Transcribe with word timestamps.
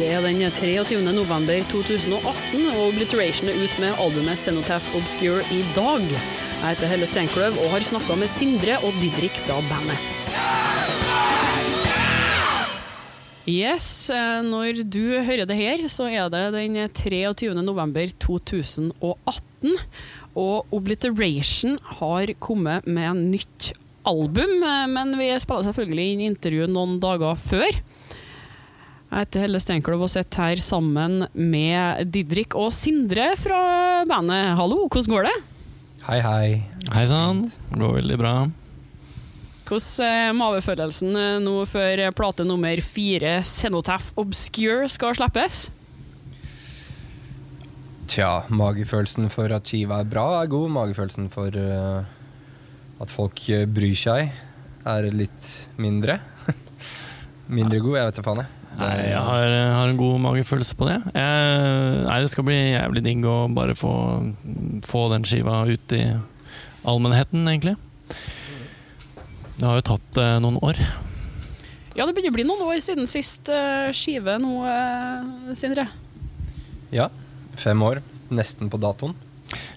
Det 0.00 0.06
er 0.08 0.22
den 0.24 0.38
23. 0.40 0.96
november 1.12 1.58
2018, 1.68 2.62
og 2.72 2.78
Obliteration 2.86 3.50
er 3.52 3.58
ut 3.60 3.74
med 3.82 3.98
albumet 4.00 4.40
Cenotaph 4.40 4.94
Obscure 4.96 5.42
i 5.52 5.58
dag. 5.76 6.06
Jeg 6.08 6.62
heter 6.62 6.88
Helle 6.88 7.08
Steinkløv 7.10 7.58
og 7.60 7.74
har 7.74 7.84
snakka 7.84 8.16
med 8.16 8.32
Sindre 8.32 8.78
og 8.80 8.96
Didrik 9.02 9.36
fra 9.44 9.58
bandet. 9.68 10.00
Yes, 13.44 14.08
eh, 14.08 14.40
når 14.48 14.80
du 14.88 15.20
hører 15.20 15.44
det 15.44 15.60
her, 15.60 15.84
så 15.92 16.08
er 16.08 16.32
det 16.32 16.46
den 16.56 16.80
23. 16.88 17.52
november 17.60 18.08
2018. 18.24 19.76
Og 20.32 20.64
Obliteration 20.72 21.76
har 22.00 22.32
kommet 22.40 22.88
med 22.88 23.26
nytt 23.36 23.74
album, 24.08 24.62
eh, 24.64 24.88
men 24.96 25.12
vi 25.20 25.28
spiller 25.36 25.68
selvfølgelig 25.68 26.12
inn 26.14 26.28
intervju 26.32 26.72
noen 26.72 26.96
dager 27.04 27.36
før. 27.36 27.82
Jeg 29.10 29.24
heter 29.24 29.42
Helle 29.42 29.58
Steinkløv 29.58 30.04
og 30.06 30.10
sitter 30.12 30.52
her 30.52 30.60
sammen 30.62 31.24
med 31.34 32.12
Didrik 32.14 32.54
og 32.54 32.68
Sindre 32.70 33.32
fra 33.34 34.04
bandet. 34.06 34.52
Hallo, 34.54 34.84
hvordan 34.86 35.10
går 35.10 35.26
det? 35.26 35.32
Hei, 36.04 36.20
hei. 36.22 36.44
Hei 36.94 37.02
sann. 37.10 37.40
Går 37.74 37.96
veldig 37.96 38.18
bra. 38.20 38.34
Hvordan 39.66 40.06
er 40.06 40.38
mavefølelsen 40.38 41.18
eh, 41.18 41.40
nå 41.42 41.56
før 41.66 42.04
plate 42.14 42.46
nummer 42.46 42.84
fire, 42.86 43.40
Cenotaph 43.42 44.14
Obscure, 44.18 44.86
skal 44.86 45.18
slippes? 45.18 45.58
Tja, 48.06 48.30
magefølelsen 48.46 49.26
for 49.34 49.50
at 49.58 49.66
skiva 49.66 50.04
er 50.04 50.10
bra, 50.14 50.28
er 50.38 50.54
god. 50.54 50.70
Magefølelsen 50.78 51.26
for 51.34 51.50
uh, 51.58 52.06
at 53.02 53.10
folk 53.10 53.42
bryr 53.74 53.98
seg, 53.98 54.30
er 54.86 55.10
litt 55.10 55.54
mindre. 55.82 56.20
mindre 57.50 57.82
god, 57.82 57.98
jeg 57.98 58.08
vet 58.10 58.18
da 58.20 58.24
faen. 58.26 58.42
jeg. 58.42 58.56
Nei, 58.80 58.90
jeg 59.10 59.20
har, 59.26 59.52
har 59.74 59.90
en 59.90 59.98
god 59.98 60.20
magefølelse 60.24 60.76
på 60.78 60.86
det. 60.88 60.96
Jeg, 61.12 61.54
nei, 62.06 62.18
det 62.22 62.30
skal 62.32 62.46
bli 62.46 62.58
jævlig 62.58 63.02
digg 63.04 63.26
å 63.28 63.36
bare 63.52 63.74
få, 63.76 63.92
få 64.86 65.06
den 65.12 65.26
skiva 65.28 65.62
ut 65.68 65.96
i 65.96 66.04
allmennheten, 66.88 67.44
egentlig. 67.50 67.76
Det 69.60 69.66
har 69.68 69.80
jo 69.80 69.88
tatt 69.90 70.20
eh, 70.22 70.36
noen 70.40 70.56
år. 70.64 70.78
Ja, 71.98 72.06
det 72.06 72.14
begynner 72.14 72.32
å 72.32 72.38
bli 72.38 72.46
noen 72.48 72.62
år 72.70 72.80
siden 72.84 73.08
sist 73.10 73.50
eh, 73.52 73.90
skive 73.96 74.38
nå, 74.40 74.54
eh, 74.70 75.52
Sindre. 75.58 75.88
Ja, 76.94 77.10
fem 77.60 77.82
år. 77.84 78.00
Nesten 78.32 78.70
på 78.72 78.80
datoen. 78.80 79.12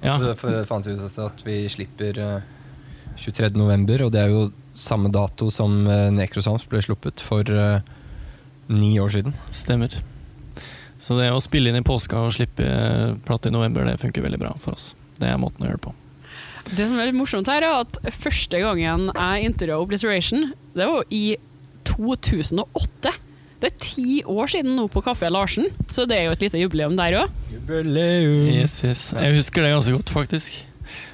Og 0.04 0.24
Så 0.38 0.54
ja. 0.54 0.64
fant 0.70 0.86
vi 0.86 0.94
ut 0.96 1.20
at 1.26 1.44
vi 1.48 1.56
slipper 1.72 2.20
uh, 2.22 2.34
23. 3.20 3.54
november, 3.58 4.06
og 4.06 4.14
det 4.14 4.24
er 4.24 4.34
jo 4.34 4.48
samme 4.78 5.12
dato 5.14 5.50
som 5.54 5.84
uh, 5.86 6.10
Necrosams 6.14 6.66
ble 6.70 6.82
sluppet 6.84 7.22
for 7.24 7.48
uh, 7.50 7.84
ni 8.74 8.96
år 9.02 9.14
siden. 9.14 9.36
Stemmer. 9.54 9.96
Så 11.04 11.18
det 11.20 11.30
å 11.34 11.42
spille 11.44 11.70
inn 11.70 11.82
i 11.82 11.84
påska 11.84 12.22
og 12.24 12.32
slippe 12.32 12.64
eh, 12.64 13.10
plate 13.28 13.50
i 13.50 13.54
november, 13.54 13.84
det 13.84 14.00
funker 14.00 14.24
veldig 14.24 14.40
bra 14.40 14.54
for 14.62 14.78
oss. 14.78 14.94
Det 15.18 15.28
er 15.28 15.42
måten 15.42 15.66
å 15.66 15.68
gjøre 15.68 15.82
det 15.82 15.84
på. 15.84 15.96
Det 16.72 16.86
som 16.88 16.96
er 16.96 17.10
litt 17.10 17.18
morsomt 17.18 17.50
her, 17.52 17.66
er 17.68 17.82
at 17.84 18.00
første 18.16 18.62
gangen 18.64 19.10
jeg 19.12 19.50
intervjua 19.50 19.82
Obliteration, 19.84 20.54
det 20.78 20.88
var 20.88 21.04
i 21.12 21.36
2008. 21.92 23.12
Det 23.64 23.68
er 23.68 23.76
ti 23.84 24.22
år 24.28 24.54
siden 24.54 24.78
nå 24.80 24.88
på 24.92 25.04
Kafé 25.04 25.28
Larsen, 25.32 25.68
så 25.92 26.08
det 26.08 26.22
er 26.22 26.30
jo 26.30 26.38
et 26.38 26.46
lite 26.48 26.64
jubileum 26.64 26.96
der 27.00 27.20
òg. 27.20 27.36
Jubileum! 27.52 28.48
Yes, 28.56 28.80
yes. 28.88 29.10
Jeg 29.12 29.36
husker 29.42 29.68
det 29.68 29.76
ganske 29.76 29.98
godt, 30.00 30.16
faktisk. 30.16 30.56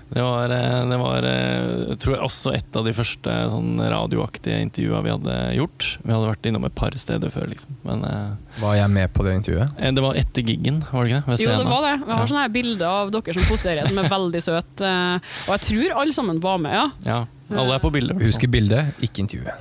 Det 0.09 0.23
var, 0.25 0.49
eh, 0.49 0.85
det 0.89 0.97
var 0.97 1.25
eh, 1.29 1.95
tror 2.01 2.15
jeg 2.15 2.23
også 2.25 2.53
et 2.57 2.77
av 2.79 2.85
de 2.87 2.93
første 2.97 3.33
sånn 3.53 3.75
radioaktige 3.93 4.57
intervjua 4.65 5.03
vi 5.05 5.11
hadde 5.13 5.35
gjort. 5.59 5.85
Vi 6.01 6.09
hadde 6.15 6.31
vært 6.31 6.47
innom 6.49 6.65
et 6.65 6.73
par 6.79 6.95
steder 6.97 7.29
før, 7.29 7.45
liksom. 7.51 7.75
Men 7.85 8.01
eh, 8.07 8.31
Var 8.63 8.79
jeg 8.79 8.89
med 8.95 9.13
på 9.13 9.25
det 9.27 9.35
intervjuet? 9.37 9.75
eh, 9.77 9.91
det 9.93 10.01
var 10.07 10.17
etter 10.17 10.41
giggen, 10.49 10.81
var 10.89 11.05
det 11.05 11.13
ikke 11.19 11.35
det? 11.35 11.39
Jo, 11.45 11.53
det 11.61 11.69
var 11.69 11.85
det. 11.85 11.93
Vi 12.07 12.11
har 12.11 12.23
Ja. 12.23 12.29
sånne 12.33 12.45
her 12.47 12.55
bilder 12.57 12.87
av 12.89 13.11
dere 13.13 13.37
som 13.37 13.43
poserer, 13.51 13.87
som 13.87 14.01
er 14.01 14.09
veldig 14.09 14.41
søte. 14.41 14.81
eh, 14.81 15.29
Og 15.45 15.53
jeg 15.59 15.61
tror 15.69 16.01
alle 16.01 16.13
sammen 16.17 16.41
var 16.41 16.57
med, 16.57 16.73
ja. 16.73 16.87
Ja, 17.05 17.19
alle 17.53 17.75
er 17.77 17.79
på 17.85 17.91
bildet. 17.93 18.17
Husker 18.21 18.47
bildet, 18.49 18.95
ikke 19.05 19.21
intervjuet. 19.27 19.53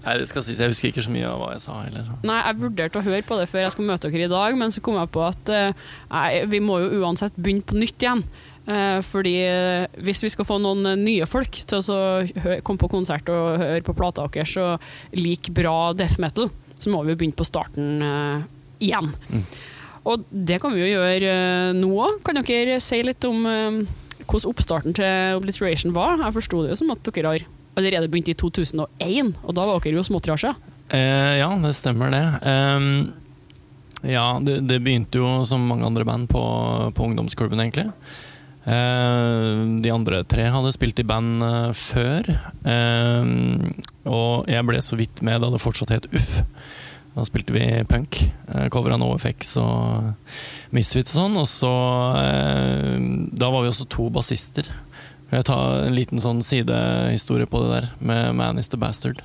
Nei, 0.00 0.14
det 0.16 0.28
skal 0.30 0.42
sies, 0.42 0.56
Jeg 0.58 0.72
husker 0.72 0.88
ikke 0.94 1.02
så 1.04 1.12
mye 1.12 1.28
av 1.28 1.38
hva 1.42 1.48
jeg 1.52 1.60
sa 1.60 1.74
heller. 1.84 2.06
Nei, 2.24 2.38
jeg 2.46 2.56
vurderte 2.62 2.96
å 3.02 3.04
høre 3.04 3.20
på 3.28 3.36
det 3.36 3.50
før 3.50 3.66
jeg 3.66 3.72
skulle 3.74 3.90
møte 3.92 4.08
dere 4.10 4.24
i 4.24 4.32
dag, 4.32 4.56
men 4.56 4.72
så 4.72 4.80
kom 4.80 4.96
jeg 4.96 5.10
på 5.12 5.20
at 5.28 5.50
eh, 5.52 5.72
nei, 6.10 6.44
vi 6.48 6.60
må 6.64 6.78
jo 6.80 7.02
uansett 7.04 7.36
begynne 7.36 7.66
på 7.68 7.76
nytt 7.76 8.00
igjen. 8.00 8.22
Eh, 8.68 8.98
fordi 9.06 9.34
eh, 9.46 10.00
hvis 10.04 10.22
vi 10.26 10.30
skal 10.34 10.46
få 10.46 10.58
noen 10.62 10.84
eh, 10.92 10.98
nye 11.00 11.28
folk 11.28 11.62
til 11.70 11.80
å 11.80 12.00
komme 12.66 12.80
på 12.80 12.90
konsert 12.92 13.30
og 13.32 13.60
høre 13.62 13.84
på 13.86 13.96
plata 13.96 14.26
deres 14.28 14.56
og 14.60 15.16
like 15.16 15.54
bra 15.56 15.92
death 15.96 16.20
metal, 16.22 16.50
så 16.80 16.92
må 16.92 17.02
vi 17.06 17.16
begynne 17.16 17.36
på 17.36 17.44
starten 17.44 18.00
igjen. 18.80 19.10
Mm. 19.28 19.44
Og 20.08 20.22
det 20.30 20.60
kan 20.62 20.72
vi 20.72 20.80
jo 20.80 20.94
gjøre 20.94 21.32
nå 21.76 21.90
òg. 22.06 22.22
Kan 22.24 22.40
dere 22.40 22.78
si 22.80 23.02
litt 23.04 23.26
om 23.28 23.42
hvordan 23.44 24.48
oppstarten 24.48 24.96
til 24.96 25.36
Obliteration 25.36 25.92
var? 25.92 26.16
Jeg 26.22 26.36
forsto 26.38 26.62
det 26.64 26.72
jo 26.72 26.78
som 26.80 26.94
at 26.94 27.10
dere 27.10 27.34
har 27.34 27.44
allerede 27.76 28.08
begynt 28.08 28.30
i 28.32 28.36
2001, 28.38 29.34
og 29.44 29.56
da 29.58 29.66
var 29.68 29.84
dere 29.84 30.00
jo 30.00 30.06
småtrasjer. 30.08 30.56
Eh, 30.88 31.36
ja, 31.42 31.50
det 31.60 31.74
stemmer 31.78 32.14
det. 32.14 32.26
Um 32.44 32.90
ja, 34.00 34.38
det, 34.40 34.62
det 34.64 34.78
begynte 34.80 35.20
jo 35.20 35.42
som 35.44 35.66
mange 35.68 35.84
andre 35.84 36.06
band 36.08 36.30
på, 36.32 36.40
på 36.96 37.04
ungdomsklubben, 37.04 37.60
egentlig. 37.60 37.90
Eh, 38.70 39.62
de 39.82 39.90
andre 39.90 40.22
tre 40.30 40.46
hadde 40.52 40.74
spilt 40.76 41.00
i 41.02 41.06
band 41.06 41.42
eh, 41.42 41.70
før. 41.76 42.28
Ehm, 42.68 43.72
og 44.06 44.50
jeg 44.50 44.66
ble 44.68 44.82
så 44.84 44.98
vidt 45.00 45.22
med 45.26 45.42
da 45.42 45.50
det 45.50 45.62
fortsatt 45.62 45.94
het 45.94 46.10
Uff. 46.14 46.40
Da 47.16 47.24
spilte 47.26 47.54
vi 47.56 47.64
punk. 47.90 48.20
Uh, 48.46 48.68
Covera 48.70 48.94
NoFX 49.00 49.56
og 49.58 50.12
Misfits 50.70 51.16
og 51.16 51.18
sånn. 51.18 51.40
Og 51.40 51.48
så 51.50 51.72
eh, 52.20 52.94
Da 53.34 53.50
var 53.50 53.64
vi 53.64 53.72
også 53.72 53.88
to 53.90 54.06
bassister. 54.14 54.70
Jeg 55.30 55.46
ta 55.46 55.58
en 55.86 55.94
liten 55.94 56.22
sånn 56.22 56.40
sidehistorie 56.42 57.50
på 57.50 57.64
det 57.64 57.74
der, 57.74 57.90
med 58.02 58.38
Man 58.38 58.58
is 58.58 58.70
the 58.70 58.78
Bastard? 58.80 59.20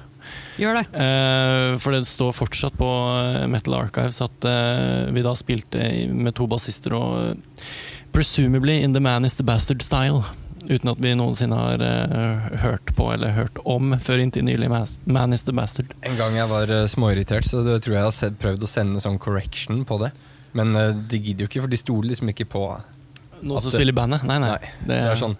Gjør 0.61 0.78
det. 0.78 0.85
Eh, 1.01 1.72
for 1.81 1.95
det 1.95 2.05
står 2.07 2.35
fortsatt 2.35 2.78
på 2.78 2.89
eh, 2.89 3.45
Metal 3.51 3.78
Archives 3.78 4.22
at 4.23 4.47
eh, 4.50 5.09
vi 5.13 5.23
da 5.25 5.34
spilte 5.38 5.81
med 6.13 6.35
to 6.38 6.47
bassister 6.50 6.95
og 6.97 7.17
eh, 7.22 7.66
presumably 8.15 8.81
in 8.81 8.93
the 8.93 8.99
Man 8.99 9.25
is 9.25 9.35
the 9.35 9.43
Bastard 9.43 9.81
style. 9.81 10.23
Uten 10.65 10.89
at 10.89 10.97
vi 11.03 11.11
noensinne 11.13 11.57
har 11.59 11.81
uh, 11.83 12.45
hørt 12.63 12.93
på 12.97 13.09
eller 13.13 13.35
hørt 13.35 13.59
om 13.69 13.91
før 14.01 14.21
inntil 14.23 14.45
nylig 14.47 14.69
Man 15.05 15.33
is 15.35 15.43
the 15.45 15.53
Bastard. 15.53 15.91
En 16.01 16.15
gang 16.17 16.37
jeg 16.39 16.47
var 16.49 16.71
uh, 16.71 16.85
småirritert, 16.89 17.45
så 17.45 17.61
tror 17.61 17.91
jeg 17.91 17.99
jeg 17.99 18.07
har 18.07 18.15
sett, 18.15 18.37
prøvd 18.41 18.63
å 18.65 18.69
sende 18.71 19.03
sånn 19.03 19.19
correction 19.21 19.83
på 19.85 19.99
det. 20.01 20.13
Men 20.55 20.71
uh, 20.73 20.93
de 20.95 21.19
gidder 21.19 21.45
jo 21.45 21.51
ikke, 21.51 21.65
for 21.67 21.73
de 21.75 21.81
stoler 21.81 22.13
liksom 22.13 22.31
ikke 22.31 22.47
på 22.55 22.63
Noen 23.43 23.59
som 23.59 23.67
det- 23.69 23.81
spiller 23.81 23.91
i 23.93 23.99
bandet? 23.99 24.23
Nei, 24.23 24.39
nei. 24.41 24.53
Nei, 24.55 24.71
Det 24.87 24.99
er 25.11 25.19
sånn 25.19 25.35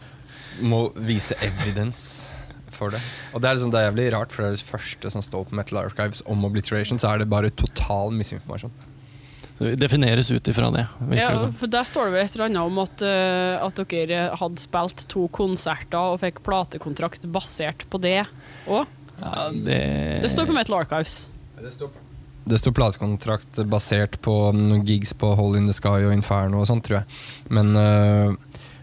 Må 0.68 0.82
vise 1.00 1.36
evidence 1.48 2.28
for 2.76 2.92
det. 2.92 3.00
Og 3.32 3.40
det 3.40 3.48
er, 3.50 3.56
liksom, 3.56 3.72
det 3.72 3.80
er 3.80 3.88
jævlig 3.88 4.10
rart, 4.14 4.36
for 4.36 4.44
det 4.44 4.52
er 4.52 4.60
det 4.60 4.68
første 4.68 5.12
som 5.16 5.24
står 5.24 5.48
på 5.48 5.56
Metal 5.56 5.80
Archives 5.80 6.22
om 6.28 6.44
obliteration, 6.44 7.00
så 7.00 7.14
er 7.14 7.24
det 7.24 7.30
bare 7.32 7.50
total 7.56 8.12
misinformasjon. 8.12 8.72
Så 9.56 9.70
vi 9.70 9.76
defineres 9.80 10.32
ut 10.32 10.48
ifra 10.52 10.68
det, 10.74 10.84
Ja, 11.16 11.30
for 11.56 11.72
Der 11.72 11.88
står 11.88 12.10
det 12.10 12.16
vel 12.16 12.26
et 12.26 12.34
eller 12.36 12.50
annet 12.50 12.62
om 12.68 12.80
at, 12.84 13.04
eh, 13.08 13.56
at 13.64 13.80
dere 13.88 14.26
hadde 14.36 14.60
spilt 14.60 15.06
to 15.12 15.30
konserter 15.32 16.12
og 16.16 16.20
fikk 16.20 16.42
platekontrakt 16.44 17.24
basert 17.32 17.86
på 17.90 18.02
det 18.04 18.26
òg. 18.68 18.84
Ja, 19.22 19.48
det, 19.52 19.80
Det 20.26 20.32
står 20.32 20.50
på 20.50 20.58
Metal 20.58 20.76
Archives. 20.82 21.30
Det 22.46 22.60
står 22.60 22.76
platekontrakt 22.76 23.64
basert 23.72 24.20
på 24.22 24.52
noen 24.54 24.84
gigs 24.86 25.16
på 25.18 25.32
Hole 25.40 25.58
in 25.58 25.70
the 25.70 25.74
Sky 25.74 26.04
og 26.04 26.12
Inferno 26.14 26.60
og 26.60 26.68
sånt, 26.68 26.84
tror 26.86 27.00
jeg. 27.00 27.06
Men, 27.50 27.72
øh, 27.80 28.36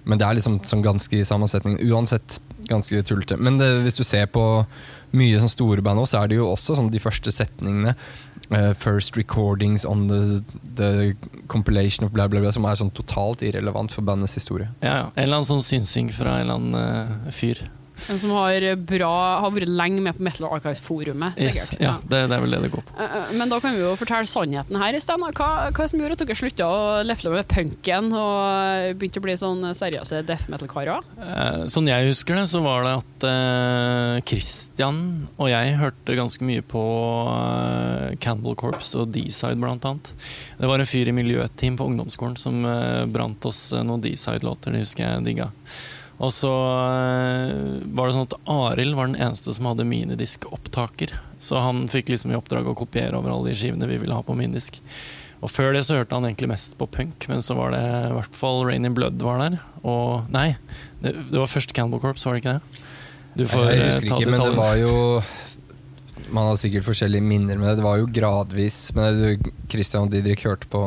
men 0.04 0.18
det 0.18 0.26
er 0.26 0.40
liksom 0.40 0.56
sånn 0.66 0.82
ganske 0.82 1.20
i 1.20 1.26
sammensetning. 1.28 1.76
Uansett 1.84 2.40
ganske 2.66 3.04
tullete. 3.06 3.36
Men 3.36 3.60
det, 3.60 3.68
hvis 3.84 4.00
du 4.00 4.02
ser 4.04 4.26
på 4.26 4.64
mye 5.16 5.40
sånn 5.40 5.52
store 5.52 5.84
band 5.84 6.02
også, 6.02 6.16
så 6.16 6.22
er 6.22 6.32
det 6.32 6.38
jo 6.40 6.50
også 6.50 6.76
sånn 6.78 6.92
de 6.92 7.02
første 7.02 7.32
setningene. 7.34 7.96
uh, 8.50 8.72
first 8.74 9.16
recordings 9.16 9.84
on 9.84 10.08
the, 10.08 10.42
the 10.74 11.16
compilation 11.48 12.04
of 12.04 12.12
bla, 12.12 12.28
bla, 12.28 12.40
bla, 12.40 12.52
som 12.52 12.64
er 12.68 12.78
sånn 12.80 12.92
totalt 12.94 13.42
irrelevant 13.42 13.92
for 13.92 14.04
bandets 14.04 14.36
historie. 14.38 14.68
ja, 14.82 14.96
ja. 14.96 15.06
En 15.14 15.24
eller 15.24 15.40
annen 15.40 15.48
sånn 15.48 15.64
synsing 15.64 16.12
fra 16.12 16.38
en 16.38 16.46
eller 16.46 16.60
annen 16.60 17.28
uh, 17.28 17.32
fyr. 17.32 17.62
En 18.10 18.18
som 18.18 18.30
har, 18.34 18.64
bra, 18.88 19.12
har 19.44 19.50
vært 19.54 19.68
lenge 19.70 20.00
med 20.02 20.16
på 20.18 20.24
Metal 20.26 20.48
Archives-forumet, 20.50 21.38
Yes, 21.38 21.68
sikkert. 21.68 21.80
ja, 21.84 21.92
det, 22.02 22.22
det 22.30 22.36
er 22.36 22.42
vel 22.42 22.50
det 22.56 22.60
det 22.64 22.70
går 22.72 22.82
på. 22.88 22.94
Eh, 22.98 23.16
eh, 23.20 23.32
Men 23.38 23.52
da 23.52 23.60
kan 23.62 23.76
vi 23.76 23.82
jo 23.84 23.92
fortelle 24.00 24.26
sannheten 24.26 24.78
her 24.82 24.96
i 24.98 25.00
stedet. 25.02 25.30
Hva, 25.38 25.50
hva 25.70 25.86
som 25.88 26.00
gjorde 26.02 26.16
at 26.18 26.24
dere 26.24 26.38
slutta 26.38 26.66
å 26.66 26.80
lefle 27.06 27.30
med 27.34 27.46
punken 27.52 28.10
og 28.16 28.96
begynte 28.98 29.22
å 29.22 29.26
bli 29.28 29.36
sånn 29.38 29.62
seriøse 29.78 30.22
death 30.28 30.48
metal-karer? 30.52 31.04
Eh, 31.22 31.62
Sånn 31.72 31.86
jeg 31.88 32.08
husker 32.10 32.36
det, 32.40 32.46
så 32.50 32.62
var 32.64 32.84
det 32.88 32.96
at 32.98 33.26
eh, 33.30 34.16
Christian 34.28 35.02
og 35.38 35.48
jeg 35.52 35.76
hørte 35.78 36.16
ganske 36.18 36.44
mye 36.48 36.62
på 36.66 36.82
eh, 37.36 38.16
Cannibal 38.22 38.56
Corpse 38.58 38.98
og 38.98 39.12
D-Side, 39.14 39.58
blant 39.62 39.84
annet. 39.88 40.12
Det 40.58 40.68
var 40.70 40.82
en 40.82 40.88
fyr 40.88 41.10
i 41.10 41.16
miljøteam 41.16 41.78
på 41.78 41.86
ungdomsskolen 41.90 42.36
som 42.40 42.64
eh, 42.68 43.04
brant 43.12 43.46
oss 43.48 43.68
eh, 43.72 43.84
noen 43.86 44.02
D-Side-låter. 44.04 44.74
Det 44.74 44.84
husker 44.84 45.06
jeg 45.06 45.26
digga. 45.30 45.50
Og 46.22 46.30
så 46.30 46.52
eh, 46.52 47.80
var 47.90 48.08
det 48.08 48.14
sånn 48.14 48.28
at 48.28 48.36
Arild 48.50 48.94
var 48.98 49.10
den 49.10 49.18
eneste 49.18 49.54
som 49.56 49.66
hadde 49.66 49.86
minidiskopptaker. 49.88 51.16
Så 51.42 51.58
han 51.58 51.88
fikk 51.90 52.12
liksom 52.12 52.30
i 52.30 52.38
oppdrag 52.38 52.68
å 52.70 52.76
kopiere 52.78 53.18
over 53.18 53.32
alle 53.32 53.50
de 53.50 53.58
skivene 53.58 53.90
vi 53.90 53.98
ville 54.04 54.14
ha 54.14 54.22
på 54.22 54.36
minidisk. 54.38 54.78
Og 55.42 55.50
før 55.50 55.74
det 55.74 55.82
så 55.88 55.98
hørte 55.98 56.14
han 56.14 56.28
egentlig 56.28 56.52
mest 56.52 56.76
på 56.78 56.86
punk, 56.86 57.26
men 57.26 57.42
så 57.42 57.56
var 57.58 57.74
det 57.74 57.82
i 57.82 58.14
hvert 58.14 58.36
fall 58.38 58.62
Rain 58.68 58.86
in 58.86 58.94
Blood 58.94 59.18
var 59.26 59.42
der. 59.42 59.58
Og 59.82 60.30
nei, 60.30 60.52
det, 61.02 61.16
det 61.32 61.40
var 61.40 61.50
først 61.50 61.74
Cannibal 61.74 62.02
Corps, 62.04 62.22
var 62.28 62.38
det 62.38 62.44
ikke 62.44 62.54
det? 62.54 62.84
Du 63.32 63.48
får 63.50 63.66
jeg 63.66 63.80
eh, 63.80 63.88
husker 63.88 64.12
ta 64.12 64.20
ikke, 64.20 64.30
men 64.30 64.44
det 64.44 64.58
var 64.58 64.76
jo 64.76 64.96
Man 66.32 66.50
har 66.50 66.58
sikkert 66.60 66.84
forskjellige 66.86 67.24
minner 67.24 67.58
med 67.58 67.70
det. 67.70 67.78
Det 67.80 67.86
var 67.88 67.98
jo 67.98 68.06
gradvis. 68.14 68.76
Men 68.94 69.18
du, 69.18 69.50
Christian 69.72 70.06
og 70.06 70.14
Didrik 70.14 70.44
hørte 70.46 70.68
på 70.70 70.84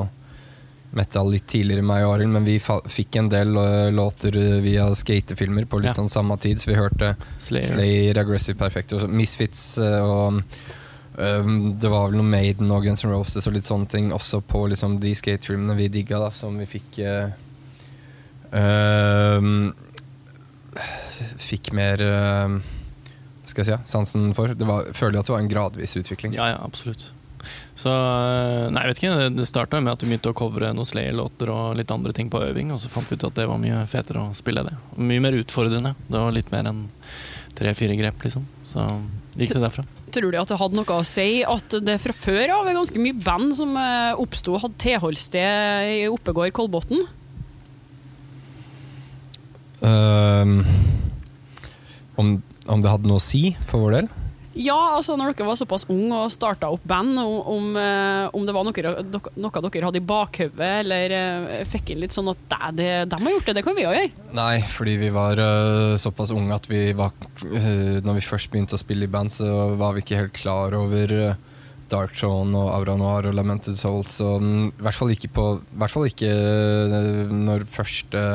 metal 0.95 1.29
litt 1.31 1.45
tidligere 1.51 1.83
enn 1.83 1.89
meg 1.89 2.05
og 2.05 2.13
Arild, 2.15 2.31
men 2.33 2.45
vi 2.47 2.55
fikk 2.61 3.17
en 3.19 3.29
del 3.31 3.51
øh, 3.59 3.89
låter 3.95 4.37
øh, 4.39 4.57
via 4.63 4.87
skatefilmer 4.95 5.67
på 5.69 5.79
litt 5.81 5.91
Ja. 5.91 5.97
sånn 5.97 6.11
samme 6.11 6.37
tid, 6.41 6.61
så 6.61 6.71
vi 6.71 6.77
hørte 6.79 7.15
Slayer. 7.39 7.67
Slayer, 7.73 8.19
Aggressive 8.21 8.57
Perfect 8.59 8.95
og 8.97 9.09
Misfits 9.11 9.77
øh, 9.83 10.03
og 10.03 10.41
um, 11.17 11.73
det 11.79 11.91
var 11.91 12.09
vel 12.09 12.19
noe 12.19 12.27
Maiden 12.29 12.71
og 12.71 12.83
Guns 12.87 13.05
N' 13.05 13.11
Roses 13.13 13.47
og 13.47 13.55
litt 13.57 13.67
sånne 13.67 13.87
ting 13.91 14.13
også 14.15 14.41
på 14.41 14.65
liksom 14.71 14.99
de 15.03 15.13
skatefilmene 15.15 15.75
vi 15.79 15.89
digga, 15.91 16.19
da, 16.25 16.31
som 16.35 16.57
vi 16.59 16.67
fikk 16.77 16.99
uh, 17.03 17.35
øhm, 18.55 19.73
Fikk 21.39 21.71
mer 21.75 22.01
uh, 22.03 22.57
skal 23.45 23.61
jeg 23.61 23.67
si, 23.69 23.71
ja, 23.75 23.79
sansen 23.87 24.33
for. 24.35 24.51
Det 24.57 24.67
var, 24.67 24.89
føler 24.97 25.19
at 25.21 25.27
det 25.29 25.33
var 25.35 25.43
en 25.43 25.51
gradvis 25.51 25.95
utvikling. 25.99 26.33
Ja, 26.35 26.49
ja, 26.55 26.57
absolutt. 26.65 27.11
Så 27.77 27.91
eh, 27.91 28.67
Nei, 28.71 28.83
jeg 28.85 28.91
vet 28.91 29.01
ikke. 29.01 29.29
Det, 29.35 29.47
starta 29.49 29.81
med 29.83 29.93
at 29.95 30.03
vi 30.03 30.11
begynte 30.11 30.31
å 30.31 30.37
covre 30.37 30.71
noen 30.75 30.87
Slayer-låter 30.87 31.51
og 31.53 31.75
litt 31.79 31.91
andre 31.93 32.15
ting 32.15 32.31
på 32.31 32.41
øving, 32.45 32.73
og 32.73 32.81
så 32.81 32.91
fant 32.91 33.09
vi 33.11 33.19
ut 33.19 33.27
at 33.27 33.37
det 33.37 33.47
var 33.49 33.61
mye 33.61 33.83
fetere 33.89 34.23
å 34.23 34.35
spille 34.37 34.65
det. 34.67 34.75
Mye 34.97 35.23
mer 35.23 35.37
utfordrende. 35.37 35.95
Det 36.07 36.21
var 36.21 36.35
litt 36.35 36.51
mer 36.53 36.71
enn 36.71 36.85
tre-fire 37.55 37.95
grep, 37.99 38.23
liksom. 38.25 38.47
Så 38.67 38.85
gikk 39.35 39.55
det 39.55 39.63
derfra. 39.63 39.85
Tror 40.15 40.31
du 40.31 40.39
at 40.39 40.51
det 40.51 40.59
hadde 40.59 40.77
noe 40.79 40.97
å 40.99 41.05
si 41.07 41.43
at 41.47 41.75
det 41.83 41.97
fra 42.03 42.15
før 42.15 42.57
av 42.59 42.69
er 42.69 42.77
ganske 42.77 43.01
mye 43.01 43.17
band 43.25 43.55
som 43.57 43.75
eh, 43.79 44.21
oppsto 44.21 44.55
og 44.55 44.63
hadde 44.63 44.81
tilholdssted 44.83 45.91
i 45.91 46.03
Oppegård 46.11 46.55
Kolbotn? 46.55 47.03
Um, 49.85 50.61
om, 52.15 52.37
om 52.71 52.81
det 52.81 52.93
hadde 52.93 53.09
noe 53.11 53.19
å 53.19 53.23
si 53.23 53.49
for 53.67 53.83
vår 53.85 53.99
del? 53.99 54.13
Ja, 54.55 54.77
altså 54.95 55.17
når 55.19 55.33
dere 55.33 55.49
var 55.49 55.57
såpass 55.59 55.83
unge 55.91 56.15
og 56.15 56.31
starta 56.31 56.69
opp 56.71 56.83
band, 56.87 57.17
om, 57.19 57.39
om, 57.51 57.65
eh, 57.79 58.27
om 58.35 58.45
det 58.47 58.55
var 58.55 58.67
noe, 58.67 58.93
noe 59.35 59.63
dere 59.67 59.89
hadde 59.89 59.99
i 59.99 60.05
bakhodet, 60.07 60.69
eller 60.81 61.15
eh, 61.17 61.65
fikk 61.67 61.91
inn 61.91 62.03
litt 62.05 62.15
sånn 62.15 62.31
at 62.31 62.55
de, 62.77 62.87
de 63.09 63.19
har 63.19 63.35
gjort 63.35 63.49
det, 63.51 63.57
det 63.59 63.65
kan 63.65 63.75
vi 63.75 63.87
òg 63.87 63.97
gjøre. 63.97 64.29
Nei, 64.37 64.61
fordi 64.71 64.95
vi 65.01 65.11
var 65.15 65.41
øh, 65.43 65.97
såpass 65.99 66.31
unge 66.35 66.55
at 66.55 66.69
vi 66.71 66.87
var 66.95 67.11
Når 67.45 68.17
vi 68.17 68.23
først 68.23 68.49
begynte 68.51 68.77
å 68.77 68.81
spille 68.81 69.07
i 69.07 69.11
band, 69.11 69.33
så 69.33 69.75
var 69.79 69.95
vi 69.95 70.03
ikke 70.03 70.23
helt 70.23 70.35
klar 70.37 70.75
over 70.77 71.35
Dark 71.91 72.15
Throne 72.17 72.57
og 72.57 72.71
Aura 72.73 72.95
Noir 72.97 73.29
og 73.29 73.35
Lamented 73.37 73.77
Souls. 73.77 74.17
Og, 74.23 74.41
mm, 74.41 74.67
I 74.71 74.87
hvert 74.87 74.99
fall 74.99 75.13
ikke, 75.13 75.31
på, 75.35 75.47
i 75.59 75.79
hvert 75.81 75.93
fall 75.93 76.09
ikke 76.09 76.33
når 77.45 77.67
første 77.75 78.25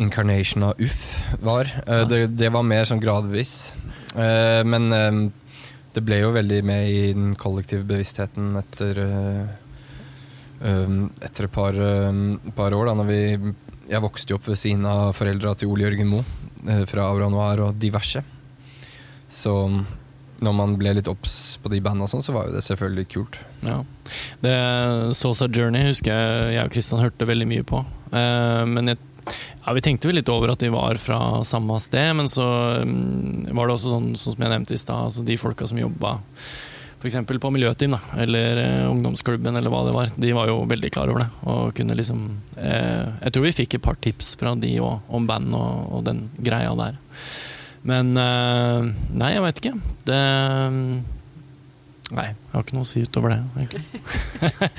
incarnation 0.00 0.62
av 0.70 0.80
Uff 0.80 1.02
var. 1.42 1.68
Eh, 1.86 2.06
det, 2.08 2.26
det 2.38 2.52
var 2.52 2.64
mer 2.66 2.86
sånn 2.88 3.02
gradvis. 3.02 3.74
Eh, 4.16 4.62
men 4.68 4.92
eh, 4.92 5.18
det 5.92 6.04
ble 6.04 6.22
jo 6.22 6.32
veldig 6.34 6.60
med 6.66 6.88
i 6.90 7.02
den 7.16 7.34
kollektive 7.40 7.86
bevisstheten 7.88 8.54
etter 8.60 9.02
eh, 9.06 9.58
etter 10.62 11.48
et 11.48 11.50
par, 11.50 11.74
par 12.54 12.74
år. 12.76 12.86
Da, 12.86 12.92
når 12.94 13.08
vi, 13.08 13.22
jeg 13.90 14.02
vokste 14.04 14.30
jo 14.30 14.36
opp 14.38 14.46
ved 14.46 14.60
siden 14.60 14.86
av 14.86 15.10
foreldra 15.18 15.56
til 15.58 15.72
Ole 15.72 15.88
Jørgen 15.88 16.12
Moe 16.12 16.84
fra 16.86 17.08
Aura 17.10 17.26
Noir 17.32 17.64
og 17.64 17.80
diverse. 17.82 18.22
Så 19.26 19.54
når 20.38 20.54
man 20.54 20.76
ble 20.78 20.92
litt 20.94 21.10
obs 21.10 21.56
på 21.64 21.72
de 21.72 21.80
bandene, 21.82 22.06
sånn, 22.06 22.22
så 22.22 22.36
var 22.36 22.46
jo 22.46 22.54
det 22.54 22.62
selvfølgelig 22.62 23.06
kult. 23.10 23.40
Ja. 23.66 23.80
Det 24.44 24.54
Sosa 25.18 25.50
Journey 25.50 25.88
husker 25.88 26.14
jeg 26.14 26.54
jeg 26.54 26.68
og 26.68 26.76
Kristian 26.76 27.02
hørte 27.02 27.26
veldig 27.26 27.48
mye 27.56 27.66
på. 27.66 27.82
Men 28.14 28.92
jeg, 28.92 29.02
ja, 29.28 29.72
vi 29.76 29.84
tenkte 29.84 30.10
vel 30.10 30.18
litt 30.18 30.32
over 30.32 30.52
at 30.54 30.62
de 30.62 30.72
var 30.72 30.98
fra 31.02 31.20
samme 31.46 31.78
sted, 31.82 32.10
men 32.18 32.28
så 32.30 32.46
mm, 32.82 33.52
var 33.54 33.68
det 33.68 33.76
også 33.78 33.94
sånn, 33.94 34.12
sånn 34.18 34.36
som 34.36 34.44
jeg 34.44 34.54
nevnte 34.56 34.76
i 34.76 34.80
stad, 34.80 35.08
altså 35.08 35.24
de 35.26 35.38
folka 35.40 35.68
som 35.70 35.80
jobba 35.80 36.18
f.eks. 37.02 37.16
på 37.42 37.50
miljøteam, 37.50 37.96
da, 37.96 38.00
eller 38.22 38.58
eh, 38.62 38.90
ungdomsklubben, 38.90 39.56
eller 39.58 39.72
hva 39.72 39.80
det 39.88 39.94
var. 39.96 40.10
De 40.14 40.34
var 40.36 40.50
jo 40.50 40.60
veldig 40.70 40.90
klar 40.94 41.10
over 41.10 41.24
det. 41.24 41.30
Og 41.50 41.72
kunne 41.74 41.96
liksom 41.98 42.20
eh, 42.56 43.08
Jeg 43.24 43.34
tror 43.34 43.46
vi 43.46 43.56
fikk 43.56 43.74
et 43.78 43.82
par 43.82 43.98
tips 43.98 44.36
fra 44.38 44.54
de 44.54 44.76
òg, 44.82 45.00
om 45.10 45.26
band 45.26 45.56
og, 45.58 45.80
og 45.98 46.04
den 46.06 46.28
greia 46.38 46.70
der. 46.78 47.00
Men 47.88 48.14
eh, 48.14 48.92
Nei, 49.18 49.32
jeg 49.34 49.44
veit 49.46 49.62
ikke. 49.62 49.74
Det 50.06 50.20
Nei, 52.12 52.26
jeg 52.28 52.52
har 52.52 52.64
ikke 52.66 52.76
noe 52.76 52.84
å 52.84 52.90
si 52.90 53.02
utover 53.06 53.32
det, 53.32 53.40
egentlig. 53.56 54.02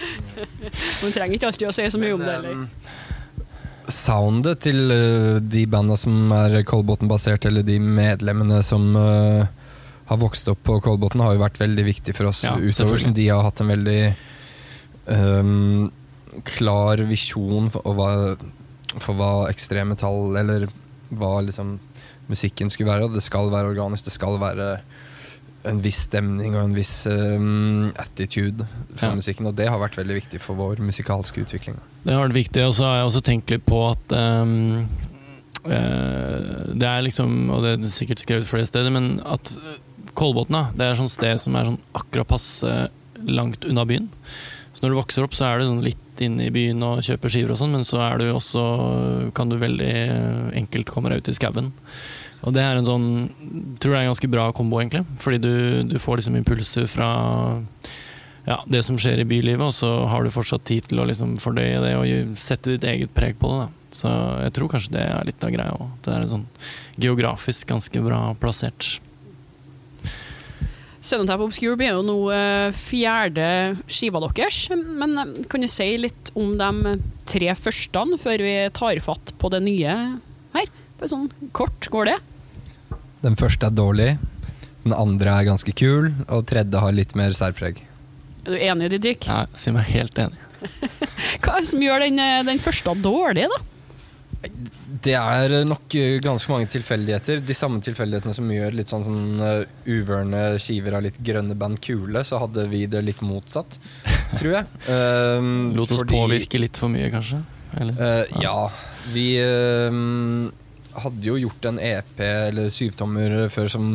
Man 1.02 1.16
trenger 1.16 1.36
ikke 1.40 1.50
alltid 1.50 1.72
å 1.72 1.74
si 1.74 1.88
så 1.90 2.02
mye 2.02 2.14
om 2.14 2.22
det. 2.22 2.36
Eller. 2.38 2.68
Soundet 3.92 4.62
til 4.64 4.80
uh, 4.92 5.42
de 5.42 5.66
banda 5.68 5.98
som 6.00 6.32
er 6.38 6.62
Kolbotn-basert, 6.68 7.48
eller 7.50 7.66
de 7.68 7.80
medlemmene 7.84 8.62
som 8.64 8.86
uh, 8.96 9.44
har 10.08 10.22
vokst 10.22 10.48
opp 10.52 10.62
på 10.68 10.78
Kolbotn, 10.84 11.24
har 11.24 11.36
jo 11.36 11.44
vært 11.44 11.60
veldig 11.62 11.86
viktig 11.90 12.16
for 12.16 12.32
oss 12.32 12.44
Ja, 12.48 12.56
utover. 12.56 13.02
Som 13.02 13.16
de 13.18 13.28
har 13.28 13.44
hatt 13.44 13.64
en 13.64 13.72
veldig 13.74 14.00
um, 15.08 15.92
klar 16.48 17.04
visjon 17.10 17.70
for, 17.74 17.96
hva, 17.98 18.10
for 18.98 19.20
hva 19.20 19.34
ekstremmetall, 19.52 20.38
eller 20.40 20.70
hva 21.14 21.36
liksom 21.46 21.78
musikken 22.32 22.72
skulle 22.72 22.92
være. 22.94 23.12
Det 23.14 23.24
skal 23.24 23.52
være 23.52 23.74
organisk, 23.74 24.08
det 24.08 24.16
skal 24.16 24.40
være 24.42 24.78
en 25.70 25.80
viss 25.84 26.02
stemning 26.10 26.56
og 26.58 26.66
en 26.66 26.76
viss 26.76 27.06
um, 27.08 27.92
attitude 28.00 28.66
for 28.98 29.08
Ja. 29.10 29.16
musikken. 29.16 29.48
Og 29.48 29.56
det 29.56 29.70
har 29.70 29.80
vært 29.80 29.96
veldig 29.98 30.18
viktig 30.18 30.42
for 30.44 30.56
vår 30.60 30.82
musikalske 30.84 31.44
utvikling. 31.46 31.78
Det 32.04 32.14
har 32.14 32.26
vært 32.28 32.36
viktig, 32.36 32.66
og 32.68 32.74
så 32.76 32.84
har 32.90 32.98
jeg 33.00 33.08
også 33.08 33.24
tenkt 33.24 33.54
litt 33.54 33.66
på 33.66 33.80
at 33.92 34.16
um, 34.18 34.88
uh, 35.66 36.74
Det 36.74 36.90
er 36.90 37.06
liksom, 37.06 37.50
og 37.54 37.64
det 37.64 37.78
er 37.78 37.94
sikkert 37.94 38.24
skrevet 38.24 38.50
flere 38.50 38.68
steder, 38.68 38.92
men 38.92 39.22
at 39.24 39.54
eh, 39.58 39.80
Kolbotn 40.14 40.60
det 40.78 40.86
er 40.86 41.00
sånn 41.00 41.10
sted 41.10 41.40
som 41.42 41.56
er 41.58 41.70
sånn 41.72 41.80
akkurat 41.96 42.28
passe 42.30 42.74
langt 43.24 43.64
unna 43.66 43.86
byen. 43.88 44.10
Så 44.74 44.84
når 44.84 44.94
du 44.94 44.98
vokser 45.00 45.24
opp, 45.26 45.34
så 45.38 45.48
er 45.48 45.62
du 45.62 45.70
sånn 45.70 45.86
litt 45.86 46.22
inne 46.22 46.48
i 46.50 46.54
byen 46.54 46.84
og 46.86 47.02
kjøper 47.06 47.32
skiver 47.32 47.54
og 47.56 47.58
sånn, 47.62 47.72
men 47.74 47.86
så 47.88 48.02
er 48.04 48.20
du 48.22 48.28
også 48.34 49.32
kan 49.34 49.50
du 49.50 49.56
veldig 49.62 49.94
enkelt 50.60 50.92
komme 50.92 51.10
deg 51.10 51.24
ut 51.24 51.32
i 51.32 51.38
skauen. 51.38 51.72
Og 52.44 52.56
det 52.56 52.64
er 52.64 52.78
en 52.78 52.88
sånn 52.88 53.06
tror 53.80 53.94
det 53.94 54.00
er 54.00 54.06
en 54.06 54.12
ganske 54.12 54.32
bra 54.32 54.50
kombo, 54.56 54.82
egentlig. 54.82 55.06
Fordi 55.24 55.40
du, 55.40 55.54
du 55.88 56.00
får 56.02 56.20
liksom 56.20 56.40
impulser 56.40 56.90
fra 56.92 57.12
ja, 58.44 58.58
det 58.68 58.82
som 58.84 58.98
skjer 59.00 59.22
i 59.24 59.28
bylivet, 59.28 59.64
og 59.64 59.72
så 59.76 59.92
har 60.12 60.26
du 60.26 60.34
fortsatt 60.34 60.66
tid 60.68 60.90
til 60.90 61.00
å 61.00 61.08
liksom 61.08 61.38
fordøye 61.40 61.80
det 61.84 61.94
og 61.96 62.36
sette 62.40 62.74
ditt 62.74 62.88
eget 62.88 63.14
preg 63.16 63.40
på 63.40 63.52
det. 63.54 63.64
Da. 63.64 63.88
Så 63.94 64.12
jeg 64.44 64.56
tror 64.58 64.72
kanskje 64.74 64.96
det 64.98 65.06
er 65.06 65.28
litt 65.30 65.46
av 65.46 65.54
greia 65.54 65.78
òg. 65.78 65.90
Det 66.04 66.12
er 66.12 66.30
sånn 66.32 66.46
geografisk 67.00 67.72
ganske 67.72 68.04
bra 68.04 68.22
plassert. 68.42 68.98
Cenotap 71.04 71.42
Obscure 71.44 71.76
blir 71.80 71.92
jo 71.92 72.04
nå 72.08 72.18
eh, 72.32 72.76
fjerde 72.76 73.46
skiva 73.92 74.22
deres, 74.24 74.60
men 74.72 75.18
eh, 75.20 75.34
kan 75.52 75.64
du 75.64 75.68
si 75.68 75.90
litt 76.00 76.32
om 76.40 76.56
de 76.60 76.98
tre 77.28 77.52
første 77.60 78.06
før 78.24 78.44
vi 78.44 78.54
tar 78.76 79.02
fatt 79.04 79.34
på 79.40 79.52
det 79.52 79.60
nye 79.66 79.98
her? 80.56 80.72
Bare 81.00 81.12
sånn 81.12 81.28
kort, 81.56 81.92
går 81.92 82.12
det? 82.12 82.20
Den 83.24 83.38
første 83.40 83.70
er 83.70 83.76
dårlig, 83.76 84.10
den 84.84 84.96
andre 84.96 85.38
er 85.40 85.48
ganske 85.48 85.72
kul, 85.80 86.10
og 86.28 86.48
tredje 86.50 86.80
har 86.84 86.96
litt 86.96 87.14
mer 87.16 87.32
særpreg. 87.36 87.80
Er 88.44 88.52
du 88.52 88.58
enig, 88.60 88.90
Didrik? 88.92 89.28
Jeg 89.30 89.60
sier 89.60 89.76
meg 89.76 89.88
helt 89.94 90.20
enig. 90.20 90.40
Hva 91.44 91.56
er 91.56 91.64
det 91.64 91.70
som 91.70 91.84
gjør 91.84 92.04
den, 92.04 92.20
eh, 92.20 92.42
den 92.48 92.60
første 92.64 92.96
dårlig, 93.00 93.48
da? 93.52 93.62
Det 95.04 95.16
er 95.16 95.54
nok 95.68 95.96
eh, 96.00 96.18
ganske 96.24 96.52
mange 96.52 96.68
tilfeldigheter. 96.72 97.40
De 97.48 97.56
samme 97.56 97.80
tilfeldighetene 97.84 98.36
som 98.36 98.52
gjør 98.52 98.76
litt 98.76 98.92
sånn, 98.92 99.06
sånn 99.08 99.40
uh, 99.40 99.64
uvørne 99.88 100.44
skiver 100.60 101.00
av 101.00 101.06
litt 101.08 101.20
grønne 101.24 101.56
band 101.60 101.80
kule, 101.84 102.26
så 102.28 102.42
hadde 102.44 102.68
vi 102.72 102.84
det 102.92 103.06
litt 103.08 103.24
motsatt, 103.24 103.80
tror 104.36 104.58
jeg. 104.60 104.68
Um, 104.92 105.72
Lot 105.80 105.96
oss 105.96 106.04
fordi- 106.04 106.20
påvirke 106.20 106.60
litt 106.60 106.80
for 106.80 106.92
mye, 106.92 107.08
kanskje? 107.14 107.40
Eller? 107.80 107.96
Eh, 107.98 108.44
ja, 108.44 108.68
vi 109.16 109.28
ehm, 109.42 110.52
hadde 111.04 111.28
jo 111.28 111.38
gjort 111.42 111.70
en 111.70 111.80
EP 111.82 112.20
eller 112.24 112.72
syvtommer 112.74 113.48
før 113.54 113.72
som 113.72 113.94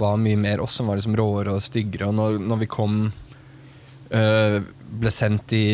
var 0.00 0.16
mye 0.18 0.38
mer 0.38 0.62
oss, 0.62 0.78
som 0.80 0.88
var 0.90 0.98
liksom 0.98 1.16
råere 1.18 1.54
og 1.54 1.62
styggere. 1.62 2.08
Og 2.10 2.16
når, 2.18 2.38
når 2.42 2.64
vi 2.64 2.70
kom 2.70 2.96
eh, 4.10 4.62
Ble 4.94 5.10
sendt 5.10 5.50
i 5.56 5.64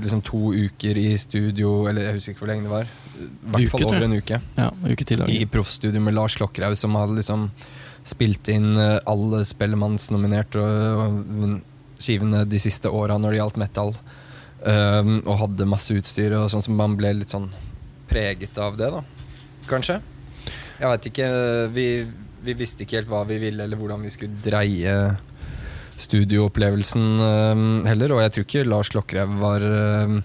liksom 0.00 0.22
to 0.24 0.54
uker 0.54 0.96
i 0.96 1.10
studio, 1.20 1.82
eller 1.90 2.06
jeg 2.06 2.16
husker 2.16 2.32
ikke 2.32 2.44
hvor 2.44 2.50
lenge 2.52 2.64
det 2.64 2.70
var. 2.72 2.92
I 3.20 3.26
hvert 3.52 3.72
fall 3.74 3.84
over 3.90 4.06
en 4.06 4.14
uke. 4.16 4.38
Ja, 4.56 4.70
uke 4.86 5.06
til, 5.08 5.24
I 5.28 5.42
proffstudio 5.50 6.00
med 6.00 6.16
Lars 6.16 6.38
Klokkerhaug, 6.38 6.78
som 6.80 6.96
hadde 6.96 7.18
liksom 7.18 7.50
spilt 8.08 8.48
inn 8.48 8.72
eh, 8.80 8.96
alle 9.12 9.42
Spellemannsnominerte 9.44 10.64
skivene 12.02 12.46
de 12.48 12.60
siste 12.62 12.90
åra 12.90 13.18
når 13.20 13.34
det 13.34 13.42
gjaldt 13.42 13.60
metal. 13.60 13.92
Um, 14.62 15.16
og 15.26 15.40
hadde 15.40 15.66
masse 15.66 15.94
utstyr, 15.98 16.36
og 16.38 16.48
sånn 16.52 16.62
som 16.62 16.76
man 16.78 16.94
ble 16.98 17.10
litt 17.18 17.32
sånn 17.34 17.48
preget 18.08 18.58
av 18.62 18.76
det, 18.78 18.92
da. 18.94 19.02
Kanskje. 19.70 20.00
Jeg 20.78 20.88
veit 20.90 21.10
ikke. 21.12 21.28
Vi, 21.74 21.86
vi 22.42 22.56
visste 22.58 22.84
ikke 22.84 23.00
helt 23.00 23.10
hva 23.12 23.22
vi 23.28 23.38
ville, 23.42 23.66
eller 23.66 23.78
hvordan 23.78 24.02
vi 24.02 24.10
skulle 24.12 24.40
dreie 24.42 24.96
studioopplevelsen 26.02 27.06
eh, 27.26 27.62
heller. 27.90 28.16
Og 28.16 28.24
jeg 28.24 28.34
tror 28.34 28.48
ikke 28.48 28.66
Lars 28.68 28.90
Klokkerev 28.92 29.38
var 29.42 29.66
eh, 29.66 30.18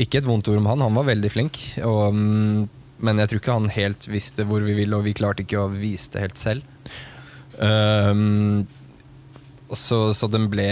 Ikke 0.00 0.20
et 0.20 0.28
vondt 0.28 0.48
ord 0.50 0.60
om 0.62 0.68
han, 0.70 0.84
han 0.86 0.98
var 0.98 1.08
veldig 1.10 1.32
flink. 1.32 1.60
Og, 1.86 2.16
mm, 2.16 2.68
men 3.04 3.22
jeg 3.22 3.30
tror 3.30 3.42
ikke 3.42 3.58
han 3.58 3.72
helt 3.72 4.10
visste 4.12 4.46
hvor 4.48 4.64
vi 4.64 4.76
ville, 4.76 4.96
og 4.96 5.06
vi 5.06 5.16
klarte 5.16 5.44
ikke 5.46 5.62
å 5.62 5.72
vise 5.72 6.12
det 6.14 6.26
helt 6.26 6.40
selv. 6.40 6.92
Um, 7.60 8.66
så, 9.76 10.14
så 10.16 10.28
den 10.32 10.46
ble 10.48 10.64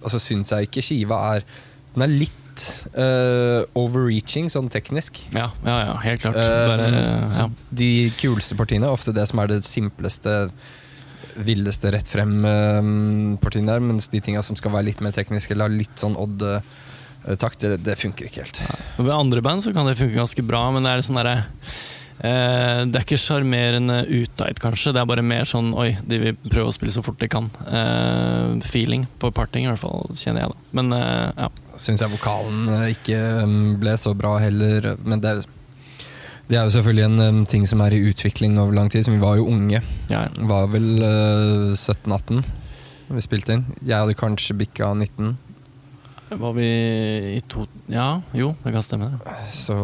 Og 0.00 0.08
så 0.10 0.18
syns 0.18 0.50
jeg 0.50 0.66
ikke 0.66 0.82
skiva 0.82 1.18
er 1.36 1.44
Den 1.92 2.02
er 2.02 2.10
litt 2.10 2.45
eh, 2.92 3.62
overreaching 3.78 4.50
sånn 4.52 4.70
teknisk. 4.72 5.20
Ja, 5.34 5.50
ja, 5.66 5.76
ja 5.88 5.94
helt 6.04 6.22
klart. 6.22 6.38
Eh, 6.40 6.64
Bare, 6.70 6.88
ja. 6.92 7.46
De 7.82 7.90
kuleste 8.20 8.58
partiene 8.58 8.88
er 8.88 8.96
ofte 8.96 9.14
det 9.16 9.26
som 9.30 9.42
er 9.42 9.52
det 9.54 9.60
simpleste, 9.66 10.36
villeste 11.36 11.92
rett 11.92 12.08
frem-partiene 12.08 13.68
der, 13.72 13.84
mens 13.84 14.08
de 14.12 14.22
tinga 14.24 14.44
som 14.46 14.56
skal 14.58 14.72
være 14.76 14.88
litt 14.90 15.02
mer 15.04 15.12
tekniske, 15.16 15.52
eller 15.52 15.68
ha 15.68 15.80
litt 15.82 16.00
sånn 16.00 16.16
odd-takt, 16.16 17.60
det, 17.64 17.82
det 17.84 17.98
funker 18.00 18.30
ikke 18.30 18.46
helt. 18.46 18.62
Ved 18.96 19.12
andre 19.12 19.44
band 19.44 19.66
så 19.66 19.74
kan 19.76 19.88
det 19.88 19.98
funke 20.00 20.16
ganske 20.16 20.46
bra, 20.46 20.64
men 20.72 20.86
det 20.86 20.94
er 20.94 21.06
sånn 21.06 21.20
derre 21.20 21.38
eh, 22.20 22.84
Det 22.86 23.00
er 23.00 23.04
ikke 23.04 23.18
sjarmerende 23.20 24.02
uteit, 24.08 24.60
kanskje. 24.62 24.92
Det 24.94 25.02
er 25.02 25.08
bare 25.10 25.24
mer 25.26 25.44
sånn 25.48 25.72
oi, 25.76 25.90
de 26.06 26.18
vil 26.22 26.38
prøve 26.46 26.70
å 26.70 26.74
spille 26.76 26.94
så 26.94 27.02
fort 27.06 27.18
de 27.20 27.28
kan. 27.32 27.50
Eh, 27.66 28.56
feeling 28.66 29.06
på 29.20 29.30
parting, 29.36 29.66
i 29.66 29.72
hvert 29.72 29.82
fall, 29.82 30.06
kjenner 30.14 30.46
jeg, 30.46 30.54
da. 30.54 30.70
Men 30.80 30.92
eh, 30.96 31.32
ja. 31.44 31.50
Syns 31.76 32.00
jeg 32.04 32.12
vokalen 32.14 32.68
eh, 32.78 32.86
ikke 32.94 33.20
mm, 33.44 33.76
ble 33.82 33.96
så 34.00 34.14
bra 34.16 34.36
heller, 34.40 34.94
men 35.04 35.20
det 35.20 35.34
er, 35.34 35.42
det 36.46 36.56
er 36.60 36.68
jo 36.68 36.76
selvfølgelig 36.76 37.04
en 37.08 37.24
mm, 37.40 37.42
ting 37.50 37.66
som 37.66 37.82
er 37.82 37.96
i 37.96 38.04
utvikling 38.08 38.56
over 38.62 38.76
lang 38.76 38.88
tid. 38.92 39.04
Som 39.04 39.16
vi 39.18 39.22
var 39.24 39.36
jo 39.40 39.48
unge. 39.50 39.82
ja. 40.12 40.22
Var 40.52 40.70
vel 40.72 40.92
eh, 41.02 41.74
17-18 41.74 42.46
da 43.06 43.14
vi 43.14 43.22
spilte 43.22 43.54
inn. 43.54 43.60
Jeg 43.86 44.00
hadde 44.02 44.16
kanskje 44.18 44.56
bikka 44.58 44.88
19, 44.98 45.36
Var 46.40 46.54
vi 46.56 46.64
i 47.36 47.40
to 47.46 47.68
Ja, 47.86 48.20
jo, 48.34 48.48
det 48.64 48.72
kan 48.74 48.82
stemme, 48.82 49.12
det. 49.22 49.34
så 49.54 49.76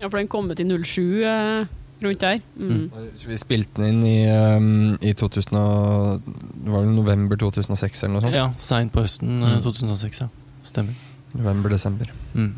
Ja, 0.00 0.08
for 0.08 0.18
den 0.18 0.28
kom 0.30 0.50
ut 0.50 0.60
i 0.60 0.66
07 0.66 1.02
eh, 1.24 1.66
rundt 2.02 2.20
der. 2.22 2.40
Mm. 2.56 2.70
Mm. 2.70 3.10
vi 3.26 3.38
spilte 3.40 3.82
den 3.82 3.88
inn 3.98 4.06
i, 4.06 4.18
um, 4.30 4.98
i 5.02 5.12
2000 5.18 5.56
og, 5.58 6.22
Det 6.28 6.70
var 6.72 6.84
vel 6.84 6.92
november 6.94 7.36
2006 7.40 8.04
eller 8.04 8.14
noe 8.16 8.24
sånt? 8.26 8.36
Ja, 8.38 8.48
Seint 8.58 8.92
på 8.94 9.02
høsten 9.06 9.38
eh, 9.42 9.56
Mm. 9.58 9.62
2006, 9.66 10.20
ja. 10.24 10.28
Stemmer. 10.62 10.94
November-desember. 11.34 12.10
Mm. 12.34 12.52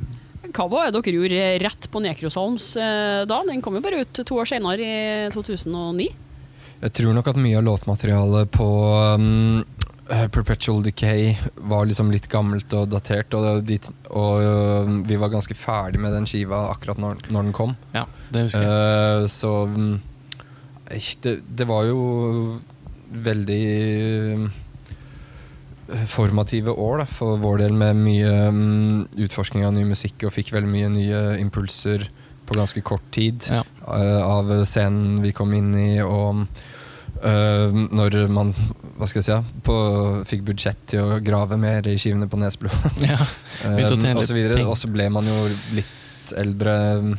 Hva 0.51 0.67
var 0.71 0.89
det 0.91 1.01
dere 1.03 1.15
gjorde 1.15 1.45
rett 1.63 1.87
på 1.93 2.01
Nekrosalms 2.03 2.73
eh, 2.81 3.25
da? 3.29 3.41
Den 3.47 3.61
kom 3.63 3.77
jo 3.77 3.83
bare 3.85 4.01
ut 4.03 4.21
to 4.27 4.39
år 4.41 4.49
senere, 4.51 4.81
i 4.83 5.31
2009. 5.35 6.09
Jeg 6.81 6.93
tror 6.97 7.13
nok 7.15 7.29
at 7.29 7.37
mye 7.37 7.59
av 7.61 7.67
låtmaterialet 7.67 8.51
på 8.57 8.67
um, 9.21 9.61
Perpetual 10.11 10.83
Decay 10.83 11.37
var 11.55 11.87
liksom 11.87 12.11
litt 12.11 12.27
gammelt 12.33 12.73
og 12.75 12.89
datert, 12.91 13.35
og, 13.39 13.61
de, 13.67 13.79
og 14.11 14.43
um, 14.43 14.97
vi 15.07 15.19
var 15.21 15.31
ganske 15.31 15.55
ferdig 15.55 16.01
med 16.03 16.13
den 16.17 16.27
skiva 16.27 16.65
akkurat 16.73 16.99
når, 16.99 17.21
når 17.31 17.47
den 17.47 17.55
kom. 17.55 17.77
Ja, 17.95 18.07
det 18.35 18.49
husker 18.49 18.67
jeg. 18.67 19.23
Uh, 19.23 19.29
så 19.31 19.53
mm, 19.71 19.93
eh, 20.91 21.13
det, 21.23 21.37
det 21.61 21.69
var 21.71 21.87
jo 21.87 22.01
veldig 23.11 23.63
eh, 23.71 24.49
formative 26.11 26.75
år 26.75 27.03
da, 27.03 27.07
for 27.11 27.39
vår 27.43 27.65
del, 27.65 27.75
med 27.79 27.99
mye 27.99 28.35
um, 28.51 29.07
utforsking 29.19 29.65
av 29.67 29.75
ny 29.75 29.85
musikk, 29.89 30.27
og 30.27 30.35
fikk 30.35 30.53
veldig 30.55 30.71
mye 30.71 30.91
nye 30.95 31.23
impulser 31.43 32.09
på 32.47 32.59
ganske 32.59 32.83
kort 32.83 33.07
tid 33.15 33.47
Ja. 33.51 33.63
uh, 33.87 34.23
av 34.27 34.51
scenen 34.67 35.21
vi 35.23 35.33
kom 35.37 35.55
inn 35.55 35.71
i, 35.79 35.91
og 36.03 36.45
eh, 36.45 36.69
når 37.21 38.15
man 38.33 38.55
hva 39.01 39.09
skal 39.09 39.23
jeg 39.23 39.27
si, 39.29 39.61
på, 39.65 39.75
fikk 40.29 40.43
budsjett 40.51 40.81
til 40.93 41.07
å 41.07 41.19
grave 41.25 41.57
mer 41.61 41.87
i 41.89 41.97
skivene 42.01 42.29
på 42.29 42.41
Nesblo. 42.41 42.73
Ja. 43.01 43.17
Um, 43.65 43.77
og 44.17 44.25
så 44.25 44.37
videre. 44.37 44.61
Og 44.69 44.77
så 44.77 44.91
ble 44.93 45.07
man 45.13 45.29
jo 45.29 45.37
litt 45.77 46.35
eldre 46.41 46.75
um, 47.01 47.15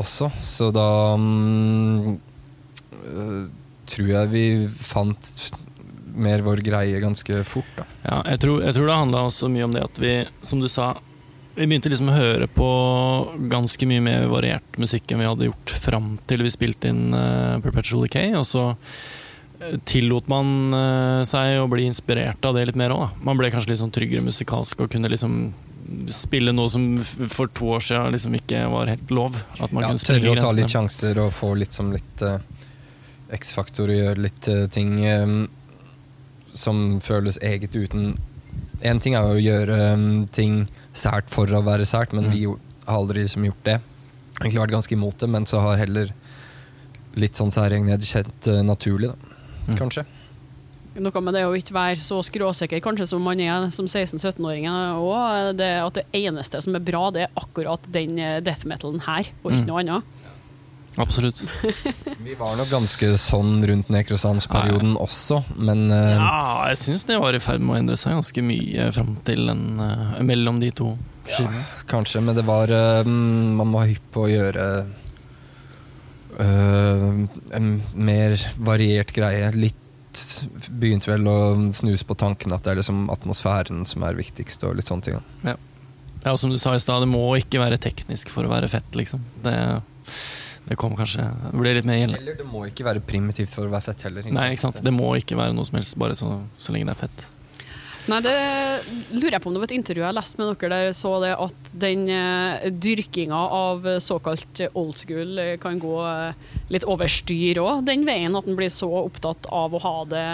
også, 0.00 0.28
så 0.44 0.68
da 0.74 0.86
um, 1.16 2.18
tror 3.88 4.12
jeg 4.12 4.32
vi 4.32 4.44
fant 4.76 5.32
mer 6.12 6.44
vår 6.44 6.60
greie 6.64 7.00
ganske 7.00 7.40
fort. 7.48 7.72
Da. 7.78 7.86
Ja, 8.04 8.18
jeg 8.34 8.42
tror, 8.44 8.60
jeg 8.66 8.76
tror 8.76 8.88
det 8.88 8.98
handla 9.00 9.24
også 9.30 9.48
mye 9.52 9.68
om 9.68 9.72
det 9.76 9.86
at 9.88 10.00
vi, 10.02 10.14
som 10.44 10.60
du 10.60 10.68
sa 10.68 10.92
Vi 11.54 11.66
begynte 11.66 11.90
liksom 11.92 12.08
å 12.08 12.16
høre 12.16 12.46
på 12.48 12.66
ganske 13.52 13.88
mye 13.88 14.00
mer 14.04 14.28
variert 14.32 14.78
musikk 14.80 15.12
enn 15.12 15.20
vi 15.20 15.28
hadde 15.28 15.50
gjort 15.50 15.74
fram 15.84 16.14
til 16.28 16.46
vi 16.46 16.52
spilte 16.52 16.88
inn 16.88 17.12
uh, 17.12 17.58
Perpetual 17.60 18.06
Decay. 18.06 18.32
Og 18.38 18.46
så 18.48 18.70
eh, 18.72 19.76
tillot 19.88 20.30
man 20.32 20.72
uh, 20.72 21.20
seg 21.28 21.58
å 21.60 21.68
bli 21.68 21.84
inspirert 21.90 22.40
av 22.48 22.56
det 22.56 22.70
litt 22.70 22.80
mer 22.80 22.94
òg. 22.96 23.20
Man 23.20 23.36
ble 23.36 23.52
kanskje 23.52 23.74
litt 23.74 23.82
sånn 23.82 23.92
tryggere 23.92 24.24
musikalsk 24.24 24.80
og 24.80 24.94
kunne 24.94 25.12
liksom 25.12 25.52
spille 26.08 26.54
noe 26.56 26.70
som 26.72 26.94
for 27.02 27.50
to 27.52 27.72
år 27.76 27.84
siden 27.84 28.14
liksom 28.14 28.36
ikke 28.38 28.64
var 28.72 28.88
helt 28.88 29.12
lov. 29.12 29.36
At 29.58 29.74
man 29.74 29.84
Ja, 29.84 29.92
kunne 29.92 30.00
spille 30.06 30.24
tørre 30.24 30.40
å 30.40 30.48
ta 30.48 30.56
litt 30.56 30.72
sjanser 30.72 31.20
og 31.20 31.32
få 31.36 31.52
litt 31.60 31.76
som 31.76 31.92
litt 31.92 32.24
uh, 32.24 32.38
X-faktor 33.32 33.92
og 33.92 33.98
gjøre 34.00 34.24
litt 34.24 34.48
uh, 34.48 34.64
ting 34.72 34.96
um, 35.04 35.40
som 36.52 37.00
føles 37.04 37.36
eget 37.44 37.76
uten 37.76 38.14
En 38.82 38.98
ting 39.00 39.14
er 39.14 39.22
jo 39.28 39.36
å 39.38 39.42
gjøre 39.42 39.76
um, 39.94 40.06
ting 40.26 40.64
sært 40.92 41.28
for 41.30 41.46
å 41.46 41.62
være 41.64 41.86
sært, 41.86 42.12
men 42.12 42.24
Mm. 42.26 42.32
vi 42.32 42.44
har 42.46 42.96
aldri 42.98 43.22
liksom 43.22 43.44
gjort 43.46 43.62
det. 43.64 43.76
Egentlig 44.40 44.60
vært 44.60 44.74
ganske 44.74 44.92
imot 44.96 45.18
det, 45.22 45.28
men 45.30 45.44
så 45.46 45.60
har 45.62 45.76
heller 45.78 46.10
litt 47.14 47.36
sånn 47.38 47.52
særegenhet 47.52 48.00
kjent 48.02 48.48
uh, 48.50 48.62
naturlig, 48.66 49.12
da. 49.12 49.16
Mm. 49.68 49.76
Kanskje. 49.78 50.04
Noe 51.00 51.20
med 51.24 51.32
det 51.38 51.44
å 51.48 51.54
ikke 51.56 51.72
være 51.72 51.96
så 51.96 52.18
skråsikker 52.20 52.82
kanskje 52.84 53.06
som 53.08 53.22
man 53.24 53.40
er 53.40 53.70
som 53.72 53.86
16-17-åring. 53.88 54.66
At 54.68 55.56
det 55.96 56.04
eneste 56.12 56.60
som 56.60 56.74
er 56.76 56.82
bra, 56.84 57.06
det 57.14 57.22
er 57.24 57.30
akkurat 57.40 57.80
den 57.94 58.18
eh, 58.20 58.40
death 58.44 58.66
metalen 58.68 59.00
her, 59.06 59.30
og 59.42 59.52
ikke 59.54 59.62
Mm. 59.62 59.70
noe 59.70 59.80
annet. 59.80 60.02
Absolutt. 61.00 61.42
Vi 62.26 62.34
var 62.36 62.56
nok 62.58 62.68
ganske 62.68 63.12
sånn 63.20 63.62
rundt 63.68 63.92
Nekrosans-perioden 63.92 64.96
også, 65.00 65.40
men 65.56 65.86
uh, 65.88 66.16
Ja, 66.18 66.42
jeg 66.72 66.80
syns 66.82 67.06
det 67.08 67.16
var 67.22 67.36
i 67.36 67.40
ferd 67.42 67.64
med 67.64 67.74
å 67.74 67.78
endre 67.80 67.96
seg 68.00 68.16
ganske 68.18 68.44
mye 68.44 68.90
fram 68.92 69.14
til 69.24 69.46
den, 69.48 69.64
uh, 69.80 70.18
mellom 70.20 70.60
de 70.60 70.68
to 70.76 70.90
skivene. 71.24 71.64
Kanskje, 71.88 72.20
men 72.24 72.36
det 72.36 72.44
var 72.44 72.72
uh, 72.72 73.08
Man 73.08 73.72
var 73.72 73.88
hypp 73.88 74.10
på 74.12 74.26
å 74.26 74.32
gjøre 74.32 74.66
eh, 76.42 77.08
en 77.56 77.72
mer 77.94 78.36
variert 78.56 79.12
greie. 79.16 79.50
Litt 79.56 79.78
begynte 80.68 81.08
vel 81.12 81.28
å 81.28 81.36
snuse 81.72 82.04
på 82.08 82.16
tanken 82.20 82.52
at 82.52 82.64
det 82.64 82.74
er 82.74 82.80
liksom 82.82 83.06
atmosfæren 83.12 83.86
som 83.88 84.04
er 84.04 84.18
viktigst, 84.18 84.64
og 84.68 84.76
litt 84.76 84.90
sånne 84.90 85.08
ting. 85.08 85.20
Ja. 85.46 85.56
Ja, 86.22 86.34
og 86.34 86.38
som 86.38 86.52
du 86.52 86.58
sa 86.60 86.74
i 86.76 86.82
stad, 86.82 87.02
det 87.02 87.10
må 87.10 87.24
ikke 87.40 87.58
være 87.58 87.80
teknisk 87.82 88.30
for 88.30 88.46
å 88.46 88.52
være 88.52 88.68
fett, 88.70 88.92
liksom. 88.94 89.24
Det, 89.42 89.56
det 90.68 90.78
kommer 90.78 91.00
kanskje 91.00 91.24
Det 91.26 91.58
blir 91.58 91.74
litt 91.76 91.86
mer 91.88 91.98
gjeldende. 91.98 92.22
Eller 92.22 92.38
det 92.38 92.48
må 92.48 92.64
ikke 92.68 92.86
være 92.86 93.02
primitivt 93.04 93.50
for 93.52 93.66
å 93.66 93.72
være 93.72 93.88
fett 93.90 94.06
heller. 94.06 94.26
Nei, 94.30 94.52
ikke 94.54 94.68
sant. 94.68 94.82
Det 94.84 94.94
må 94.94 95.10
ikke 95.18 95.38
være 95.38 95.56
noe 95.56 95.66
som 95.68 95.80
helst, 95.80 95.98
bare 95.98 96.18
så, 96.18 96.36
så 96.62 96.74
lenge 96.74 96.90
det 96.90 96.96
er 96.96 97.04
fett. 97.04 97.24
Nei, 98.10 98.18
det 98.24 98.34
lurer 99.14 99.36
jeg 99.36 99.42
på 99.44 99.46
om 99.46 99.54
det 99.54 99.60
var 99.62 99.68
et 99.68 99.76
intervju 99.76 100.02
jeg 100.02 100.16
leste 100.16 100.40
med 100.40 100.48
dere 100.50 100.70
der 100.72 100.88
jeg 100.88 100.94
så 100.98 101.10
det 101.22 101.30
at 101.44 101.68
den 101.84 102.00
eh, 102.10 102.64
dyrkinga 102.82 103.42
av 103.54 103.86
såkalt 104.02 104.62
old 104.72 104.98
school 104.98 105.38
eh, 105.38 105.52
kan 105.62 105.78
gå 105.78 106.00
eh, 106.08 106.48
litt 106.74 106.86
over 106.90 107.10
styr 107.12 107.60
òg, 107.62 107.84
den 107.86 108.02
veien 108.08 108.34
at 108.34 108.48
en 108.50 108.58
blir 108.58 108.72
så 108.74 108.88
opptatt 109.04 109.46
av 109.54 109.76
å 109.78 109.82
ha 109.84 109.94
det 110.10 110.24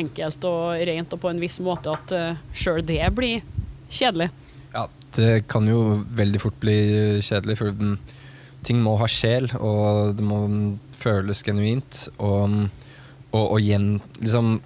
enkelt 0.00 0.48
og 0.48 0.80
rent 0.88 1.12
og 1.12 1.20
på 1.20 1.28
en 1.28 1.44
viss 1.44 1.60
måte 1.64 1.92
at 1.92 2.14
uh, 2.16 2.40
sjøl 2.56 2.80
det 2.86 3.02
blir 3.12 3.44
kjedelig. 3.92 4.30
Ja, 4.72 4.86
det 5.18 5.44
kan 5.50 5.68
jo 5.68 6.00
veldig 6.08 6.40
fort 6.40 6.56
bli 6.62 6.78
kjedelig, 7.20 7.58
for 7.60 7.74
mm, 7.74 7.98
ting 8.66 8.80
må 8.82 8.96
ha 9.00 9.08
sjel, 9.10 9.50
og 9.58 10.14
det 10.18 10.24
må 10.26 10.42
mm, 10.50 10.68
føles 10.98 11.42
genuint. 11.46 12.04
Og, 12.18 12.44
mm, 12.50 12.62
og, 13.32 13.42
og 13.44 13.58
igjen, 13.60 13.98
liksom 14.20 14.56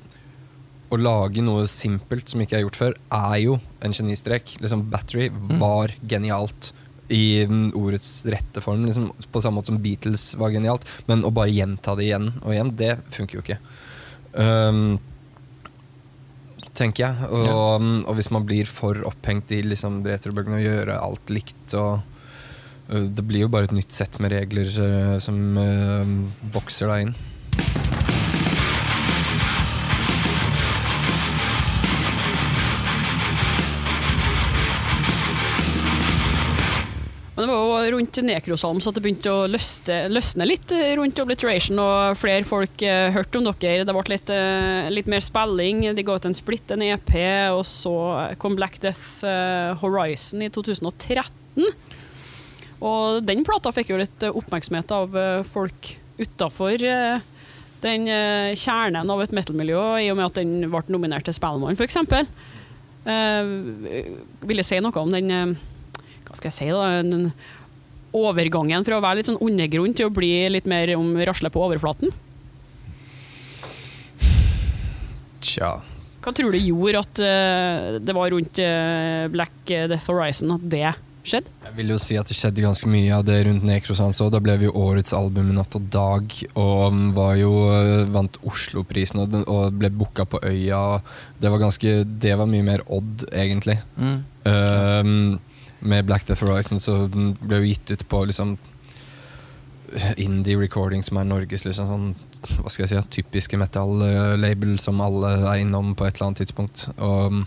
Å 0.89 0.97
lage 0.97 1.43
noe 1.45 1.67
simpelt 1.69 2.31
som 2.33 2.41
ikke 2.41 2.57
er 2.57 2.63
gjort 2.63 2.79
før, 2.81 2.95
er 3.13 3.35
jo 3.43 3.59
en 3.85 3.93
genistrek. 3.93 4.55
Liksom, 4.63 4.87
Battery 4.89 5.27
var 5.61 5.93
genialt 6.09 6.71
i 7.13 7.45
mm, 7.45 7.75
ordets 7.77 8.23
rette 8.33 8.63
form, 8.65 8.87
liksom, 8.89 9.11
på 9.33 9.43
samme 9.45 9.61
måte 9.61 9.69
som 9.69 9.83
Beatles 9.85 10.31
var 10.41 10.55
genialt. 10.55 10.89
Men 11.05 11.27
å 11.29 11.33
bare 11.37 11.53
gjenta 11.53 11.93
det 11.99 12.07
igjen 12.09 12.31
og 12.41 12.55
igjen, 12.55 12.73
det 12.81 12.95
funker 13.13 13.37
jo 13.37 13.45
ikke. 13.45 13.59
Um, 14.33 14.97
tenker 16.79 17.05
jeg. 17.05 17.29
Og, 17.33 17.45
Ja. 17.45 17.57
og 18.09 18.17
hvis 18.17 18.31
man 18.33 18.47
blir 18.49 18.65
for 18.71 18.97
opphengt 19.09 19.53
i 19.53 19.61
liksom, 19.67 20.01
retrobølgene 20.09 20.61
og 20.61 20.67
gjøre 20.71 21.01
alt 21.03 21.33
likt 21.35 21.75
og 21.77 22.01
Det 22.89 23.25
blir 23.25 23.45
jo 23.45 23.51
bare 23.53 23.69
et 23.69 23.75
nytt 23.77 23.93
sett 23.93 24.17
med 24.23 24.33
regler 24.33 24.69
øh, 24.81 25.17
som 25.21 25.37
øh, 25.61 26.13
bokser 26.55 26.89
deg 26.89 27.09
inn. 27.09 27.17
Men 37.39 37.47
det 37.47 37.55
var 37.55 37.85
jo 37.87 37.91
rundt 37.95 38.19
Nekrosalm 38.27 38.81
så 38.83 38.91
det 38.91 39.03
begynte 39.05 39.31
å 39.31 39.45
løsne, 39.47 40.09
løsne 40.11 40.47
litt 40.49 40.73
eh, 40.75 40.97
rundt 40.99 41.21
Obliteration, 41.23 41.79
og 41.79 42.17
flere 42.19 42.43
folk 42.49 42.83
eh, 42.83 43.13
hørte 43.15 43.39
om 43.39 43.47
dere. 43.47 43.85
Det 43.87 43.95
ble 43.95 44.03
litt, 44.11 44.33
eh, 44.35 44.89
litt 44.91 45.13
mer 45.13 45.23
spilling. 45.23 45.85
De 45.95 46.03
ga 46.03 46.17
ut 46.19 46.27
en 46.27 46.35
splitt, 46.35 46.73
en 46.75 46.83
EP, 46.89 47.13
og 47.55 47.63
så 47.69 47.95
kom 48.43 48.59
Black 48.59 48.81
Death 48.83 49.23
eh, 49.23 49.71
Horizon 49.85 50.43
i 50.43 50.51
2013. 50.51 51.69
Og 52.85 53.25
den 53.27 53.43
plata 53.47 53.73
fikk 53.75 53.91
jo 53.93 53.99
litt 53.99 54.23
eh, 54.23 54.35
oppmerksomhet 54.35 54.93
av 54.95 55.17
eh, 55.19 55.43
folk 55.47 55.95
utafor 56.19 56.83
eh, 56.87 57.27
den 57.79 58.09
kjernen 58.59 59.07
av 59.07 59.21
et 59.23 59.33
metal-miljø, 59.35 59.83
i 60.03 60.09
og 60.11 60.17
med 60.19 60.27
at 60.27 60.39
den 60.41 60.65
ble 60.67 60.81
nominert 60.91 61.23
til 61.29 61.37
Spellemann, 61.37 61.79
f.eks. 61.79 62.01
Uh, 63.07 63.47
vil 64.43 64.59
jeg 64.59 64.67
si 64.67 64.81
noe 64.83 65.01
om 65.01 65.13
den 65.15 65.31
Hva 65.31 66.35
skal 66.35 66.49
jeg 66.51 66.57
si, 66.57 66.67
da? 66.75 66.99
Den 67.07 67.31
overgangen 68.19 68.83
fra 68.85 68.99
å 68.99 69.05
være 69.05 69.21
litt 69.21 69.31
sånn 69.31 69.39
undergrunn 69.47 69.95
til 69.95 70.11
å 70.11 70.13
bli 70.13 70.33
litt 70.51 70.67
mer 70.69 70.91
om 70.99 71.15
rasle 71.23 71.53
på 71.55 71.63
overflaten? 71.63 72.11
Tja. 75.39 75.77
Hva 76.19 76.35
tror 76.35 76.51
du 76.53 76.59
gjorde 76.59 77.05
at 77.07 77.23
det 78.03 78.19
var 78.19 78.35
rundt 78.35 78.59
Black 79.31 79.71
Death 79.71 80.11
Horizon 80.11 80.59
at 80.59 80.67
det 80.75 80.89
skjedde? 81.31 81.53
Jeg 81.65 81.77
vil 81.77 81.93
jo 81.93 81.99
si 82.03 82.17
at 82.21 82.31
det 82.31 82.37
skjedde 82.39 82.65
ganske 82.65 82.91
mye 82.91 83.17
av 83.17 83.25
det 83.29 83.39
rundt 83.47 83.67
Nekrosans 83.69 84.23
òg. 84.25 84.31
Da 84.35 84.41
ble 84.45 84.57
vi 84.61 84.69
jo 84.69 84.77
årets 84.81 85.15
album 85.17 85.51
i 85.53 85.57
Natt 85.57 85.77
og 85.79 85.89
Dag, 85.95 86.37
og 86.55 86.85
um, 86.95 87.03
var 87.17 87.35
jo 87.41 87.53
uh, 87.71 88.07
vant 88.15 88.39
Oslo-prisen 88.49 89.23
og, 89.23 89.37
og 89.45 89.77
ble 89.79 89.93
booka 89.95 90.27
på 90.29 90.41
Øya. 90.49 90.83
Det 91.39 91.53
var 91.53 91.63
ganske 91.63 91.99
Det 92.09 92.35
var 92.41 92.51
mye 92.51 92.67
mer 92.67 92.85
odd, 92.87 93.29
egentlig. 93.33 93.79
Mm. 93.97 94.19
Um, 94.49 95.39
med 95.81 96.09
Black 96.09 96.27
Death 96.27 96.43
Horizon 96.43 96.81
så 96.83 97.05
den 97.07 97.37
ble 97.39 97.61
jo 97.63 97.69
gitt 97.71 97.93
ut 97.93 98.09
på 98.11 98.25
liksom 98.27 98.57
Indie 100.17 100.59
Recording, 100.59 101.05
som 101.07 101.21
er 101.21 101.29
Norges 101.29 101.65
liksom 101.65 101.89
sånn 101.89 102.09
hva 102.39 102.71
skal 102.71 102.85
jeg 102.85 102.91
si, 102.93 103.01
typiske 103.19 103.59
metal-label 103.59 104.77
som 104.83 105.01
alle 105.03 105.33
er 105.41 105.63
innom 105.65 105.95
på 105.99 106.07
et 106.07 106.17
eller 106.17 106.29
annet 106.29 106.43
tidspunkt. 106.45 106.85
Og 106.97 107.33
um, 107.35 107.41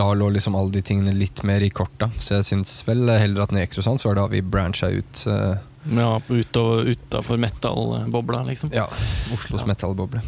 da 0.00 0.08
lå 0.16 0.30
liksom 0.34 0.56
alle 0.58 0.72
de 0.74 0.82
tingene 0.86 1.12
litt 1.16 1.44
mer 1.46 1.62
i 1.62 1.70
korta, 1.70 2.08
så 2.20 2.38
jeg 2.40 2.48
syns 2.50 2.78
vel 2.88 3.04
heller 3.12 3.44
at 3.46 3.52
Necrosans 3.56 4.04
var 4.08 4.16
da 4.18 4.26
vi 4.32 4.40
brancha 4.42 4.88
ut 4.90 5.24
uh, 5.28 5.54
Ja, 5.92 6.10
utafor 6.28 7.40
metal-bobla, 7.40 8.42
liksom. 8.48 8.72
ja, 8.74 8.88
Oslos 9.36 9.62
Ja. 9.64 9.66
metal-boble. 9.70 10.20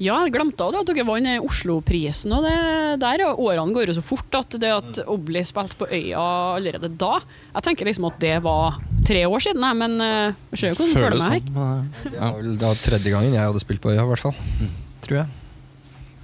Ja, 0.00 0.14
jeg 0.24 0.32
glemte 0.32 0.64
også 0.64 0.78
det 0.78 0.80
at 0.80 0.90
dere 0.96 1.04
vant 1.04 1.28
eh, 1.28 1.42
Oslo-prisen, 1.44 2.32
og 2.32 2.46
det 2.46 3.00
der 3.02 3.20
årene 3.28 3.74
går 3.76 3.90
jo 3.90 3.96
så 3.98 4.04
fort 4.04 4.32
at 4.38 4.56
det 4.62 4.70
at 4.72 5.00
Obli 5.12 5.42
spilte 5.44 5.76
på 5.76 5.88
Øya 5.92 6.22
allerede 6.56 6.88
da 6.96 7.18
Jeg 7.20 7.66
tenker 7.66 7.84
liksom 7.90 8.06
at 8.08 8.16
det 8.22 8.38
var 8.46 8.78
tre 9.04 9.26
år 9.28 9.44
siden, 9.44 9.60
jeg, 9.60 9.76
men 9.82 9.98
eh, 10.00 10.38
jeg 10.54 10.62
ser 10.62 10.72
jo 10.72 10.78
hvordan 10.78 10.94
du 10.94 10.96
føler 10.96 11.10
Føles 11.10 11.28
meg 11.28 11.42
her. 11.42 11.52
sånn. 11.52 12.16
men, 12.16 12.56
Det 12.56 12.64
var 12.70 12.80
tredje 12.80 13.12
gangen 13.12 13.36
jeg 13.36 13.44
hadde 13.50 13.60
spilt 13.66 13.84
på 13.84 13.92
Øya, 13.92 14.06
i 14.06 14.08
hvert 14.14 14.24
fall. 14.24 14.40
Mm. 14.62 14.72
Tror 15.04 15.18
jeg. 15.20 15.28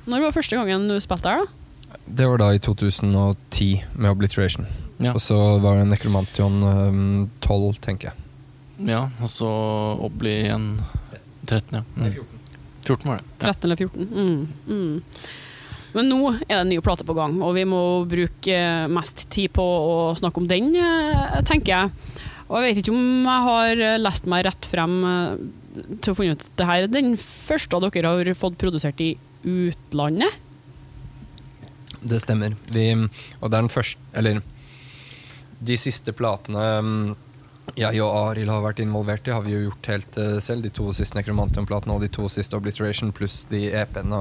Når 0.07 0.25
var 0.25 0.37
første 0.39 0.57
gangen 0.57 0.89
du 0.89 0.97
spilte 1.05 1.35
her, 1.35 1.45
da? 1.45 1.66
Det 2.07 2.27
var 2.27 2.39
da 2.39 2.53
i 2.55 2.61
2010 2.63 3.85
med 3.95 4.11
Obliteration. 4.11 4.67
Ja. 4.99 5.13
Og 5.13 5.21
så 5.21 5.37
var 5.61 5.81
det 5.81 5.89
Necromantion 5.91 6.63
um, 6.63 7.31
12, 7.41 7.81
tenker 7.85 8.11
jeg. 8.11 8.23
ja, 8.93 9.07
og 9.21 9.31
så 9.33 9.49
Obli 10.05 10.33
igjen 10.47 10.71
13, 11.47 11.79
ja. 11.79 11.83
Mm. 11.97 12.15
14 12.87 13.11
var 13.11 13.19
det. 13.19 13.27
Ja. 13.41 13.53
13 13.53 13.67
eller 13.67 13.77
14. 13.77 14.09
Mm, 14.13 14.49
mm. 14.67 15.03
Men 15.97 16.11
nå 16.13 16.21
er 16.35 16.51
det 16.51 16.61
en 16.61 16.71
ny 16.75 16.79
plate 16.85 17.07
på 17.09 17.17
gang, 17.17 17.39
og 17.43 17.55
vi 17.57 17.65
må 17.69 17.81
bruke 18.09 18.53
eh, 18.53 18.87
mest 18.93 19.27
tid 19.33 19.53
på 19.57 19.65
å 19.65 19.99
snakke 20.19 20.43
om 20.43 20.49
den, 20.51 20.75
eh, 20.77 21.39
tenker 21.49 21.73
jeg. 21.73 22.17
Og 22.47 22.61
jeg 22.61 22.67
vet 22.67 22.81
ikke 22.83 22.95
om 22.95 23.27
jeg 23.27 23.47
har 23.49 23.85
eh, 23.89 24.01
lest 24.01 24.29
meg 24.31 24.45
rett 24.47 24.69
frem 24.69 24.99
til 26.01 26.13
å 26.13 26.17
finne 26.17 26.37
ut 26.37 26.45
at 26.45 26.53
det 26.61 26.69
her 26.69 26.85
er 26.85 26.93
den 26.93 27.17
første 27.21 27.81
dere 27.85 28.13
har 28.13 28.33
fått 28.39 28.59
produsert 28.61 29.01
i 29.05 29.15
utlandet. 29.47 30.45
Det 32.07 32.21
stemmer. 32.23 32.55
Vi, 32.71 32.91
og 33.41 33.51
det 33.51 33.57
er 33.57 33.65
den 33.65 33.73
første 33.73 34.17
Eller 34.17 34.43
de 35.67 35.77
siste 35.81 36.13
platene 36.13 36.65
um, 36.85 37.15
jeg 37.75 38.01
og 38.05 38.13
Arild 38.31 38.53
har 38.53 38.63
vært 38.63 38.81
involvert 38.85 39.27
i, 39.27 39.33
har 39.35 39.43
vi 39.45 39.57
jo 39.57 39.65
gjort 39.67 39.89
helt 39.91 40.19
eh, 40.23 40.37
selv. 40.45 40.63
De 40.65 40.71
to 40.73 40.93
siste 40.95 41.17
Necromantium-platene 41.19 41.97
og 41.97 42.05
de 42.05 42.11
to 42.13 42.29
siste 42.33 42.57
Obliteration 42.57 43.11
pluss 43.17 43.43
de 43.51 43.67
EP-ene 43.75 44.21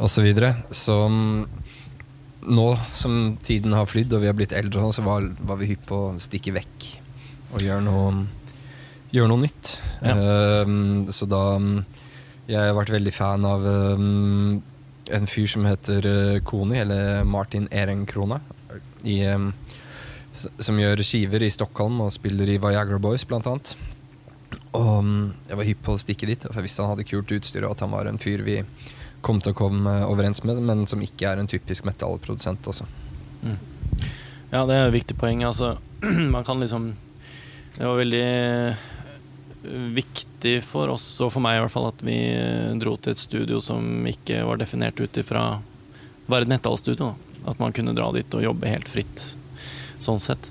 og 0.00 0.08
så 0.08 0.24
videre. 0.24 0.54
Så 0.72 0.96
um, 1.04 1.44
nå 2.48 2.66
som 2.96 3.36
tiden 3.44 3.76
har 3.76 3.88
flydd 3.90 4.16
og 4.16 4.24
vi 4.24 4.30
har 4.30 4.38
blitt 4.38 4.56
eldre, 4.56 4.80
sånn, 4.80 4.96
så 4.96 5.04
var, 5.04 5.28
var 5.46 5.60
vi 5.60 5.68
hypp 5.74 5.84
på 5.90 6.00
å 6.08 6.18
stikke 6.22 6.56
vekk 6.56 6.88
og 7.52 7.64
gjøre 7.66 7.84
noe, 7.84 8.24
gjøre 9.12 9.32
noe 9.34 9.44
nytt. 9.44 9.76
Ja. 10.00 10.16
Uh, 10.16 11.06
så 11.12 11.28
da 11.28 11.44
Jeg 12.48 12.58
har 12.58 12.74
vært 12.74 12.96
veldig 12.96 13.12
fan 13.14 13.44
av 13.46 13.66
um, 13.68 14.62
en 15.16 15.26
fyr 15.30 15.48
som 15.50 15.66
heter 15.68 16.06
eh, 16.06 16.40
Koni, 16.46 16.78
eller 16.82 17.24
Martin 17.24 17.68
Ehrenkrona, 17.70 18.40
som 20.58 20.78
gjør 20.78 21.02
skiver 21.04 21.42
i 21.42 21.50
Stockholm 21.50 22.00
og 22.04 22.12
spiller 22.14 22.48
i 22.52 22.58
Viagra 22.62 23.00
Boys, 23.02 23.26
blant 23.28 23.48
annet. 23.50 23.74
Og 24.76 25.10
jeg 25.48 25.58
var 25.58 25.66
hypp 25.66 25.84
på 25.86 25.96
å 25.96 26.00
stikke 26.00 26.28
dit, 26.30 26.46
for 26.46 26.60
jeg 26.60 26.68
visste 26.68 26.84
han 26.84 26.94
hadde 26.94 27.08
kult 27.08 27.32
utstyr, 27.34 27.66
og 27.66 27.74
at 27.74 27.84
han 27.84 27.94
var 27.94 28.10
en 28.10 28.20
fyr 28.20 28.44
vi 28.46 28.60
kom 29.20 29.40
til 29.42 29.52
å 29.52 29.58
komme 29.58 29.98
overens 30.06 30.42
med, 30.48 30.62
men 30.64 30.86
som 30.88 31.02
ikke 31.04 31.28
er 31.28 31.40
en 31.40 31.50
typisk 31.50 31.84
metallprodusent 31.88 32.70
også. 32.72 32.86
Ja, 34.50 34.64
det 34.66 34.76
er 34.76 34.88
et 34.88 34.96
viktig 34.96 35.16
poeng. 35.20 35.44
Altså, 35.46 35.76
man 36.34 36.44
kan 36.44 36.60
liksom 36.60 36.94
Det 37.76 37.86
var 37.86 38.00
veldig 38.00 38.22
eh, 38.26 38.80
viktig 39.62 40.58
for 40.64 40.92
oss, 40.92 41.06
og 41.20 41.32
for 41.34 41.44
meg 41.44 41.58
i 41.58 41.64
hvert 41.64 41.74
fall, 41.74 41.90
at 41.90 42.04
vi 42.06 42.16
eh, 42.32 42.70
dro 42.80 42.96
til 42.96 43.14
et 43.14 43.20
studio 43.20 43.60
som 43.62 44.06
ikke 44.08 44.42
var 44.48 44.60
definert 44.60 45.00
ut 45.00 45.20
ifra 45.20 45.50
Være 46.30 46.46
et 46.46 46.52
metallstudio. 46.52 47.08
At 47.50 47.58
man 47.58 47.72
kunne 47.74 47.90
dra 47.96 48.04
dit 48.14 48.34
og 48.36 48.44
jobbe 48.44 48.70
helt 48.70 48.86
fritt, 48.86 49.22
sånn 49.98 50.20
sett. 50.22 50.50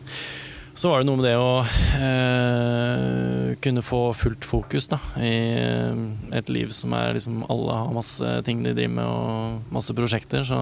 Så 0.80 0.90
var 0.92 1.02
det 1.02 1.08
noe 1.10 1.20
med 1.20 1.26
det 1.28 1.36
å 1.40 1.60
eh, 2.00 3.54
kunne 3.64 3.84
få 3.84 4.02
fullt 4.16 4.48
fokus 4.48 4.90
da, 4.92 5.00
i 5.20 5.32
eh, 5.60 6.02
et 6.40 6.52
liv 6.52 6.72
som 6.76 6.96
er 6.96 7.18
liksom 7.18 7.42
Alle 7.52 7.80
har 7.82 7.96
masse 7.96 8.34
ting 8.48 8.64
de 8.64 8.72
driver 8.76 8.96
med, 8.96 9.08
og 9.08 9.76
masse 9.76 9.96
prosjekter. 9.96 10.44
Så 10.48 10.62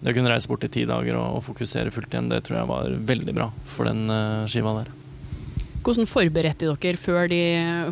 det 0.00 0.12
å 0.12 0.16
kunne 0.16 0.32
reise 0.32 0.48
bort 0.48 0.64
i 0.64 0.72
ti 0.72 0.86
dager 0.88 1.20
og, 1.20 1.38
og 1.38 1.46
fokusere 1.48 1.92
fullt 1.92 2.12
igjen, 2.12 2.32
det 2.32 2.42
tror 2.44 2.62
jeg 2.62 2.72
var 2.72 3.00
veldig 3.12 3.36
bra 3.36 3.50
for 3.76 3.88
den 3.88 4.08
eh, 4.12 4.44
skiva 4.48 4.78
der. 4.80 4.92
Hvordan 5.84 6.08
forberedte 6.08 6.70
dere 6.70 7.00
før 7.00 7.28
de 7.28 7.42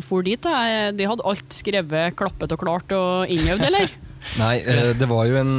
for 0.05 0.25
dit? 0.25 0.41
da? 0.41 0.89
De 0.95 1.07
hadde 1.09 1.25
alt 1.29 1.53
skrevet, 1.53 2.15
klappet 2.17 2.55
og 2.55 2.63
klart 2.63 2.95
og 2.97 3.31
innøvd, 3.31 3.67
eller? 3.69 3.93
Nei, 4.41 4.57
eh, 4.65 4.91
det 4.97 5.09
var 5.09 5.29
jo 5.29 5.39
en 5.41 5.55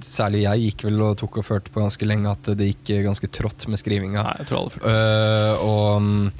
Særlig 0.00 0.46
jeg 0.46 0.62
gikk 0.64 0.86
vel 0.86 1.02
og 1.04 1.18
tok 1.20 1.42
og 1.42 1.44
førte 1.44 1.72
på 1.74 1.82
ganske 1.82 2.06
lenge 2.08 2.30
at 2.30 2.46
det 2.56 2.70
gikk 2.70 3.02
ganske 3.04 3.28
trått 3.28 3.66
med 3.68 3.76
skrivinga. 3.76 4.22
Nei, 4.24 4.38
jeg 4.40 4.48
tror 4.48 4.62
alle. 4.62 4.92
Øh, 4.94 5.64
og 5.66 6.06
mm, 6.06 6.30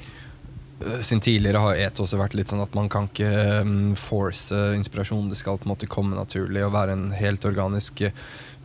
sin 1.05 1.21
tidligere 1.21 1.61
har 1.61 1.81
ET 1.83 2.01
også 2.01 2.17
vært 2.17 2.33
litt 2.39 2.49
sånn 2.49 2.63
at 2.63 2.73
man 2.73 2.89
kan 2.89 3.05
ikke 3.11 3.93
force 4.01 4.57
inspirasjon. 4.79 5.29
Det 5.29 5.37
skal 5.37 5.59
på 5.61 5.69
en 5.69 5.73
måte 5.75 5.89
komme 5.91 6.17
naturlig 6.17 6.65
og 6.65 6.73
være 6.73 6.97
en 6.97 7.05
helt 7.13 7.45
organisk 7.45 8.01
eh, 8.07 8.17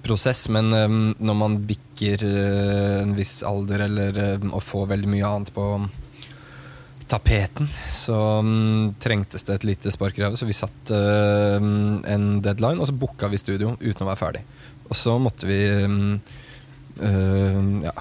prosess. 0.05 0.47
Men 0.53 0.73
mm, 0.73 1.15
når 1.19 1.39
man 1.39 1.61
bikker 1.69 2.25
eh, 2.27 2.97
en 3.03 3.15
viss 3.19 3.39
alder 3.47 3.87
eller 3.89 4.21
og 4.51 4.63
får 4.65 4.91
veldig 4.95 5.13
mye 5.15 5.31
annet 5.31 5.55
på 5.57 5.69
tapeten, 7.07 7.69
så 7.95 8.17
mm, 8.43 8.97
trengtes 9.03 9.47
det 9.47 9.61
et 9.61 9.69
lite 9.71 9.93
spark 9.95 10.19
i 10.19 10.25
ræva. 10.25 10.39
Så 10.39 10.49
vi 10.49 10.57
satte 10.57 10.99
mm, 11.63 12.03
en 12.05 12.27
deadline, 12.43 12.81
og 12.81 12.91
så 12.91 12.97
booka 12.97 13.31
vi 13.31 13.41
studio 13.41 13.77
uten 13.81 14.03
å 14.03 14.11
være 14.11 14.23
ferdig. 14.23 14.45
Og 14.87 14.99
så 14.99 15.17
måtte 15.19 15.49
vi 15.49 15.61
mm, 15.87 16.11
ja, 17.83 17.93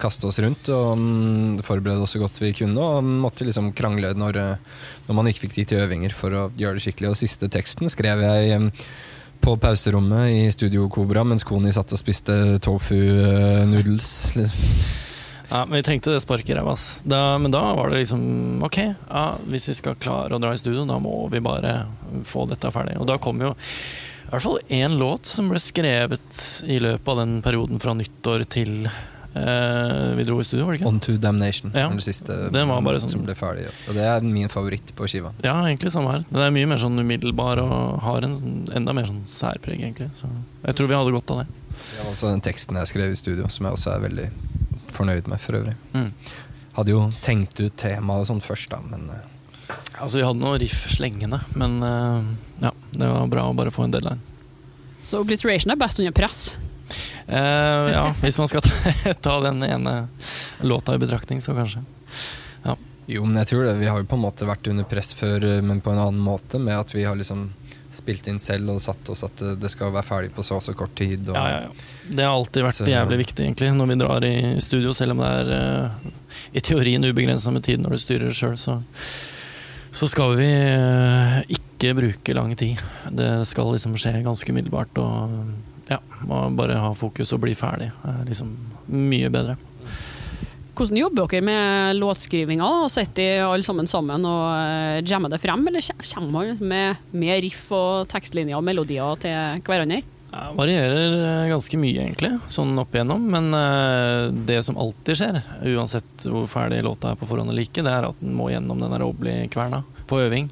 kaste 0.00 0.28
oss 0.28 0.38
rundt 0.42 0.68
og 0.72 0.98
mm, 0.98 1.62
forberede 1.64 2.04
oss 2.04 2.14
så 2.16 2.20
godt 2.22 2.40
vi 2.42 2.52
kunne. 2.56 2.80
Og 2.80 3.04
måtte 3.24 3.46
liksom 3.46 3.72
krangle 3.76 4.14
når, 4.18 4.40
eh, 4.40 4.84
når 5.08 5.18
man 5.18 5.30
ikke 5.30 5.46
fikk 5.46 5.56
tid 5.58 5.72
til 5.72 5.84
øvinger 5.84 6.14
for 6.16 6.36
å 6.36 6.44
gjøre 6.58 6.78
det 6.78 6.86
skikkelig. 6.86 7.12
Og 7.12 7.20
siste 7.20 7.50
teksten 7.52 7.92
skrev 7.92 8.24
jeg 8.24 8.70
på 9.44 9.56
pauserommet 9.60 10.30
i 10.30 10.52
Studio 10.52 10.86
Cobra 10.88 11.20
mens 11.24 11.44
Koni 11.44 11.72
satt 11.72 11.92
og 11.92 12.00
spiste 12.00 12.32
tofu 12.64 12.96
eh, 12.96 13.64
noodles. 13.68 14.12
liksom. 14.38 14.70
Ja, 15.50 15.66
men 15.66 15.76
vi 15.76 15.82
trengte 15.84 16.14
det 16.14 16.22
sparket 16.24 16.54
i 16.54 16.56
ræva. 16.56 16.72
Men 17.38 17.52
da 17.52 17.60
var 17.76 17.92
det 17.92 18.00
liksom 18.00 18.62
Ok, 18.64 18.78
ja, 18.80 19.24
hvis 19.44 19.68
vi 19.68 19.76
skal 19.76 19.98
klare 20.00 20.34
å 20.34 20.40
dra 20.40 20.54
i 20.54 20.58
studio, 20.58 20.86
da 20.88 20.96
må 21.02 21.12
vi 21.32 21.42
bare 21.44 21.74
få 22.24 22.46
dette 22.48 22.72
ferdig. 22.72 22.96
Og 22.98 23.08
da 23.10 23.18
kom 23.20 23.42
jo 23.44 23.52
i 23.52 24.30
hvert 24.32 24.46
fall 24.46 24.58
én 24.72 24.96
låt 24.98 25.28
som 25.28 25.52
ble 25.52 25.60
skrevet 25.60 26.40
i 26.64 26.80
løpet 26.80 27.12
av 27.12 27.20
den 27.20 27.36
perioden 27.44 27.82
fra 27.84 27.92
nyttår 27.98 28.46
til 28.48 28.88
eh, 29.34 30.14
vi 30.18 30.24
dro 30.24 30.38
i 30.40 30.44
studio, 30.46 30.66
var 30.66 30.74
det 30.76 30.80
ikke? 30.80 30.90
On 30.90 31.00
to 31.02 31.16
Damnation 31.18 31.72
Ja, 31.74 31.88
Den 31.88 32.00
siste 32.04 32.36
den 32.54 32.68
var 32.68 32.80
bare 32.86 33.00
sånn- 33.02 33.10
som 33.10 33.24
ble 33.26 33.34
ferdig. 33.34 33.66
Og 33.88 33.94
det 33.98 34.04
er 34.06 34.20
min 34.22 34.48
favoritt 34.48 34.94
på 34.96 35.08
skiva. 35.10 35.32
Ja, 35.42 35.54
egentlig 35.66 35.92
samme 35.92 36.12
her. 36.12 36.24
Den 36.30 36.40
er 36.42 36.50
mye 36.54 36.68
mer 36.70 36.78
sånn 36.82 36.98
umiddelbar 36.98 37.62
og 37.62 38.00
har 38.02 38.22
en 38.24 38.34
sånn, 38.34 38.56
enda 38.74 38.94
mer 38.94 39.04
sånn 39.10 39.22
særpreg, 39.24 39.80
egentlig. 39.80 40.10
Så 40.14 40.30
jeg 40.64 40.74
tror 40.76 40.88
vi 40.88 40.94
hadde 40.94 41.12
godt 41.12 41.30
av 41.30 41.38
det. 41.42 41.46
Det 41.74 42.04
var 42.04 42.12
altså 42.12 42.30
den 42.30 42.40
teksten 42.40 42.76
jeg 42.76 42.86
skrev 42.92 43.10
i 43.10 43.18
studio, 43.18 43.48
som 43.48 43.66
jeg 43.66 43.74
også 43.74 43.94
er 43.94 44.00
veldig 44.08 44.30
fornøyd 44.94 45.26
med, 45.28 45.40
for 45.40 45.58
øvrig. 45.58 45.74
Mm. 45.94 46.12
Hadde 46.74 46.90
jo 46.94 47.12
tenkt 47.22 47.60
ut 47.60 47.76
tema 47.76 48.18
og 48.20 48.26
sånt 48.26 48.42
først, 48.46 48.70
da, 48.70 48.80
men 48.90 49.08
eh, 49.10 49.30
Altså, 49.94 50.18
vi 50.18 50.24
hadde 50.26 50.40
noe 50.42 50.58
riff 50.58 50.88
slengende, 50.92 51.38
men 51.56 51.76
uh, 51.82 52.22
ja, 52.60 52.72
det 52.92 53.06
var 53.08 53.28
bra 53.30 53.44
å 53.48 53.54
bare 53.56 53.70
få 53.72 53.84
en 53.86 53.92
deadline. 53.94 54.20
Så 55.06 55.20
Obliteration 55.22 55.70
er 55.72 55.78
best 55.80 56.00
under 56.02 56.12
press. 56.12 56.56
Eh, 57.26 57.90
ja, 57.94 58.06
hvis 58.20 58.38
man 58.38 58.48
skal 58.50 58.64
ta, 58.64 59.12
ta 59.26 59.40
den 59.46 59.62
ene 59.64 60.08
låta 60.60 60.94
i 60.94 60.98
betraktning, 61.02 61.40
så 61.42 61.54
kanskje. 61.56 61.84
Jo, 63.06 63.24
men 63.28 63.36
jeg 63.42 63.50
tror 63.50 63.66
det. 63.68 63.74
Vi 63.82 63.88
har 63.90 64.00
jo 64.00 64.06
på 64.08 64.16
en 64.16 64.22
måte 64.24 64.46
vært 64.48 64.68
under 64.70 64.86
press 64.88 65.12
før, 65.16 65.44
eh, 65.44 65.60
men 65.64 65.82
på 65.84 65.92
en 65.92 66.00
annen 66.00 66.22
måte. 66.24 66.56
Med 66.60 66.78
at 66.78 66.94
vi 66.94 67.04
har 67.04 67.16
liksom 67.18 67.50
spilt 67.94 68.26
inn 68.26 68.40
selv 68.42 68.72
og 68.72 68.80
satt 68.82 69.10
oss 69.12 69.22
at 69.26 69.42
eh, 69.44 69.52
det 69.60 69.70
skal 69.70 69.92
være 69.94 70.06
ferdig 70.06 70.32
på 70.34 70.42
så 70.46 70.56
og 70.58 70.64
så 70.64 70.72
kort 70.76 70.94
tid. 70.98 71.28
Og, 71.28 71.36
Ja, 71.36 71.44
ja, 71.52 71.60
ja. 71.66 71.90
Det 72.08 72.24
har 72.24 72.32
alltid 72.32 72.64
vært 72.66 72.78
Så- 72.80 72.88
jævlig 72.88 73.20
viktig 73.26 73.44
egentlig 73.44 73.70
når 73.76 73.92
vi 73.92 73.98
drar 74.00 74.24
i 74.24 74.34
studio, 74.60 74.94
selv 74.96 75.14
om 75.14 75.22
det 75.22 75.30
er 75.42 75.52
uh, 75.52 75.90
i 76.54 76.60
teorien 76.64 77.04
ubegrensa 77.04 77.52
med 77.52 77.64
tid 77.64 77.80
når 77.84 77.94
du 77.96 77.98
styrer 78.02 78.32
sjøl, 78.34 78.56
så, 78.60 78.78
så 79.92 80.08
skal 80.08 80.34
vi 80.40 80.48
uh, 80.48 81.38
ikke 81.48 81.94
bruke 82.00 82.34
lang 82.34 82.56
tid. 82.56 82.80
Det 83.12 83.30
skal 83.46 83.72
liksom 83.76 83.96
skje 84.00 84.16
ganske 84.24 84.48
umiddelbart, 84.52 84.96
og 84.98 85.54
ja, 85.90 86.00
må 86.24 86.46
bare 86.56 86.80
ha 86.80 86.90
fokus 86.96 87.34
og 87.36 87.42
bli 87.44 87.54
ferdig. 87.58 87.90
Det 88.02 88.14
er 88.14 88.28
liksom 88.30 88.52
mye 88.88 89.30
bedre. 89.32 89.56
Hvordan 90.74 90.98
jobber 90.98 91.28
dere 91.30 91.44
med 91.46 92.00
låtskrivinga? 92.00 92.68
Sitter 92.90 93.44
alle 93.46 93.62
sammen 93.66 93.86
sammen 93.86 94.24
og 94.26 94.48
eh, 94.56 95.04
jammer 95.06 95.30
det 95.30 95.38
frem, 95.42 95.62
eller 95.70 95.84
kommer 96.08 96.32
man 96.32 96.48
liksom 96.50 96.72
med, 96.72 97.04
med 97.14 97.44
riff 97.44 97.68
og 97.74 98.08
tekstlinjer 98.10 98.58
og 98.58 98.66
melodier 98.66 99.22
til 99.22 99.62
hverandre? 99.68 100.00
Det 100.34 100.48
varierer 100.58 101.14
eh, 101.14 101.50
ganske 101.52 101.78
mye, 101.78 102.08
egentlig, 102.08 102.32
sånn 102.50 102.74
opp 102.82 102.96
igjennom. 102.96 103.22
Men 103.30 103.54
eh, 103.54 104.34
det 104.50 104.58
som 104.66 104.80
alltid 104.82 105.20
skjer, 105.20 105.40
uansett 105.76 106.26
hvor 106.26 106.50
ferdig 106.50 106.82
låta 106.82 107.12
er 107.12 107.22
på 107.22 107.30
forhånd 107.30 107.54
eller 107.54 107.68
ikke, 107.68 107.86
det 107.86 107.94
er 107.94 108.08
at 108.10 108.18
den 108.18 108.34
må 108.34 108.50
gjennom 108.50 108.82
den 108.82 108.98
Obli-kverna 109.06 109.84
på 110.10 110.24
øving. 110.26 110.50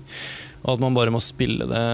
Og 0.62 0.76
at 0.76 0.82
man 0.82 0.94
bare 0.94 1.10
må 1.10 1.18
spille 1.22 1.66
det 1.66 1.86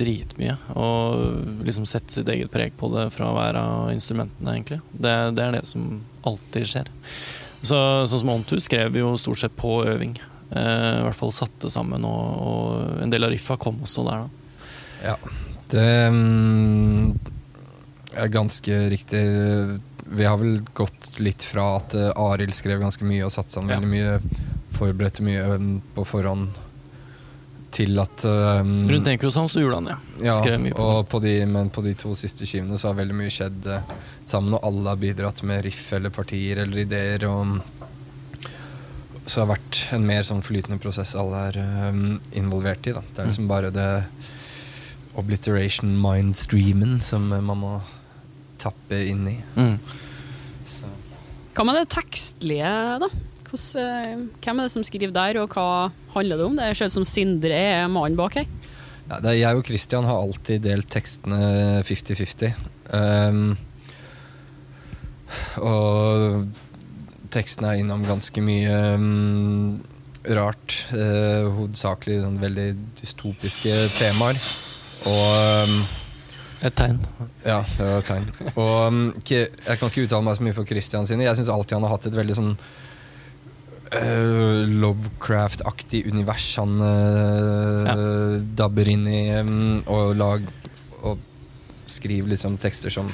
dritmye. 0.00 0.54
Og 0.80 1.64
liksom 1.66 1.84
sette 1.88 2.14
sitt 2.14 2.30
eget 2.32 2.52
preg 2.52 2.72
på 2.80 2.88
det 2.94 3.10
fra 3.12 3.28
hver 3.36 3.58
av 3.60 3.90
instrumentene, 3.92 4.54
egentlig. 4.54 4.80
Det, 4.92 5.16
det 5.36 5.44
er 5.44 5.58
det 5.58 5.66
som 5.68 6.00
alltid 6.26 6.70
skjer. 6.70 6.88
Så, 7.60 7.76
sånn 8.08 8.22
som 8.22 8.32
Ontu 8.32 8.56
skrev 8.62 8.94
vi 8.94 9.02
jo 9.02 9.12
stort 9.20 9.42
sett 9.42 9.56
på 9.58 9.78
øving. 9.84 10.16
Eh, 10.50 11.00
I 11.00 11.04
hvert 11.04 11.18
fall 11.18 11.34
satte 11.34 11.68
sammen, 11.72 12.04
og, 12.08 12.40
og 12.46 13.02
en 13.04 13.12
del 13.12 13.26
av 13.26 13.32
riffa 13.34 13.58
kom 13.60 13.82
også 13.84 14.04
der, 14.06 14.24
da. 14.24 14.72
Ja, 15.10 15.16
det 15.72 15.86
mm, 16.14 17.16
er 18.16 18.30
ganske 18.32 18.78
riktig. 18.92 19.22
Vi 20.06 20.24
har 20.24 20.38
vel 20.40 20.60
gått 20.78 21.18
litt 21.18 21.42
fra 21.44 21.76
at 21.80 21.96
uh, 21.98 22.12
Arild 22.30 22.54
skrev 22.54 22.80
ganske 22.80 23.04
mye 23.04 23.26
og 23.26 23.34
satte 23.34 23.56
sammen 23.56 23.74
Ja. 23.74 23.80
veldig 23.80 23.90
mye, 23.90 24.46
forberedte 24.76 25.26
mye 25.26 25.42
um, 25.56 25.72
på 25.96 26.04
forhånd, 26.06 26.54
til 27.76 27.98
at 28.00 28.24
um, 28.24 28.86
Rundt 28.88 29.08
Enkrosound 29.12 29.50
så 29.52 29.60
gjorde 29.60 29.80
han 29.80 29.88
det. 29.90 29.96
ja, 30.24 30.36
skrev 30.38 30.60
mye 30.62 30.76
på 30.76 30.86
og 30.96 31.08
på 31.12 31.20
de, 31.24 31.34
Men 31.50 31.70
på 31.72 31.84
de 31.84 31.92
to 31.98 32.14
siste 32.18 32.48
skivene 32.48 32.78
så 32.80 32.90
har 32.90 33.00
veldig 33.00 33.16
mye 33.18 33.32
skjedd 33.32 33.68
uh, 33.68 33.92
sammen, 34.24 34.56
og 34.56 34.64
alle 34.66 34.94
har 34.94 35.02
bidratt 35.02 35.42
med 35.46 35.64
riff 35.66 35.90
eller 35.96 36.14
partier 36.14 36.62
eller 36.64 36.84
ideer. 36.86 37.26
Og, 37.28 37.58
så 39.26 39.42
det 39.42 39.42
har 39.42 39.52
vært 39.52 39.82
en 39.96 40.08
mer 40.08 40.24
sånn 40.26 40.44
flytende 40.46 40.80
prosess 40.82 41.16
alle 41.18 41.44
er 41.50 41.60
um, 41.90 42.16
involvert 42.38 42.88
i. 42.88 42.96
Da. 42.96 43.04
Det 43.12 43.22
er 43.22 43.30
liksom 43.32 43.50
bare 43.50 43.74
det 43.74 43.90
obliteration 45.16 45.94
mind-streamen 46.00 47.00
som 47.04 47.28
uh, 47.34 47.40
man 47.44 47.62
må 47.62 47.76
tappe 48.62 49.04
inn 49.04 49.26
i. 49.30 49.38
Mm. 49.58 49.76
Så. 50.70 50.88
Hva 51.56 51.68
med 51.68 51.82
det 51.82 51.88
tekstlige, 51.92 52.76
da? 53.04 53.10
Hvordan, 53.46 53.82
eh, 53.82 54.24
hvem 54.42 54.58
er 54.58 54.66
det 54.66 54.72
som 54.74 54.84
skriver 54.86 55.12
der, 55.14 55.38
og 55.42 55.54
hva 55.54 55.90
handler 56.16 56.40
det 56.40 56.46
om? 56.46 56.56
Det 56.58 56.76
ser 56.76 56.90
ut 56.90 56.96
som 56.98 57.06
Sindre 57.06 57.54
er 57.54 57.86
mannen 57.88 58.18
bak 58.18 58.34
her. 58.40 58.46
Ja, 59.06 59.20
det 59.22 59.30
er 59.30 59.38
jeg 59.38 59.58
og 59.60 59.66
Christian 59.68 60.06
har 60.08 60.18
alltid 60.18 60.64
delt 60.64 60.88
tekstene 60.90 61.82
50-50. 61.86 62.56
Um, 62.90 63.52
og 65.62 66.48
tekstene 67.34 67.70
er 67.70 67.82
innom 67.82 68.02
ganske 68.06 68.42
mye 68.42 68.80
um, 68.98 69.76
rart. 70.26 70.80
Uh, 70.90 71.46
hovedsakelig 71.54 72.18
sånn 72.24 72.40
veldig 72.42 72.66
dystopiske 72.98 73.76
temaer. 74.00 74.40
Og 75.06 75.70
um, 75.70 75.76
Et 76.66 76.74
tegn. 76.74 76.98
ja, 77.44 77.60
det 77.76 77.86
var 77.86 78.00
et 78.00 78.10
tegn. 78.10 78.26
Og 78.56 78.74
um, 78.88 79.00
jeg 79.22 79.52
kan 79.78 79.86
ikke 79.86 80.08
uttale 80.08 80.26
meg 80.26 80.38
så 80.40 80.48
mye 80.48 80.56
for 80.56 80.66
Christian 80.66 81.06
sine. 81.06 81.28
Jeg 81.28 81.38
syns 81.38 81.52
alltid 81.54 81.78
han 81.78 81.86
har 81.86 81.94
hatt 81.94 82.10
et 82.10 82.18
veldig 82.18 82.38
sånn 82.40 82.56
uh, 83.94 84.64
Lovecraft-aktig 84.82 86.04
univers 86.10 86.48
han 86.60 86.80
uh, 86.80 88.36
dabber 88.58 88.88
inn 88.92 89.06
i, 89.10 89.22
um, 89.40 89.78
og, 89.92 90.14
lag, 90.18 90.46
og 91.02 91.22
skriver 91.90 92.34
liksom 92.34 92.58
tekster 92.62 92.94
som 92.94 93.10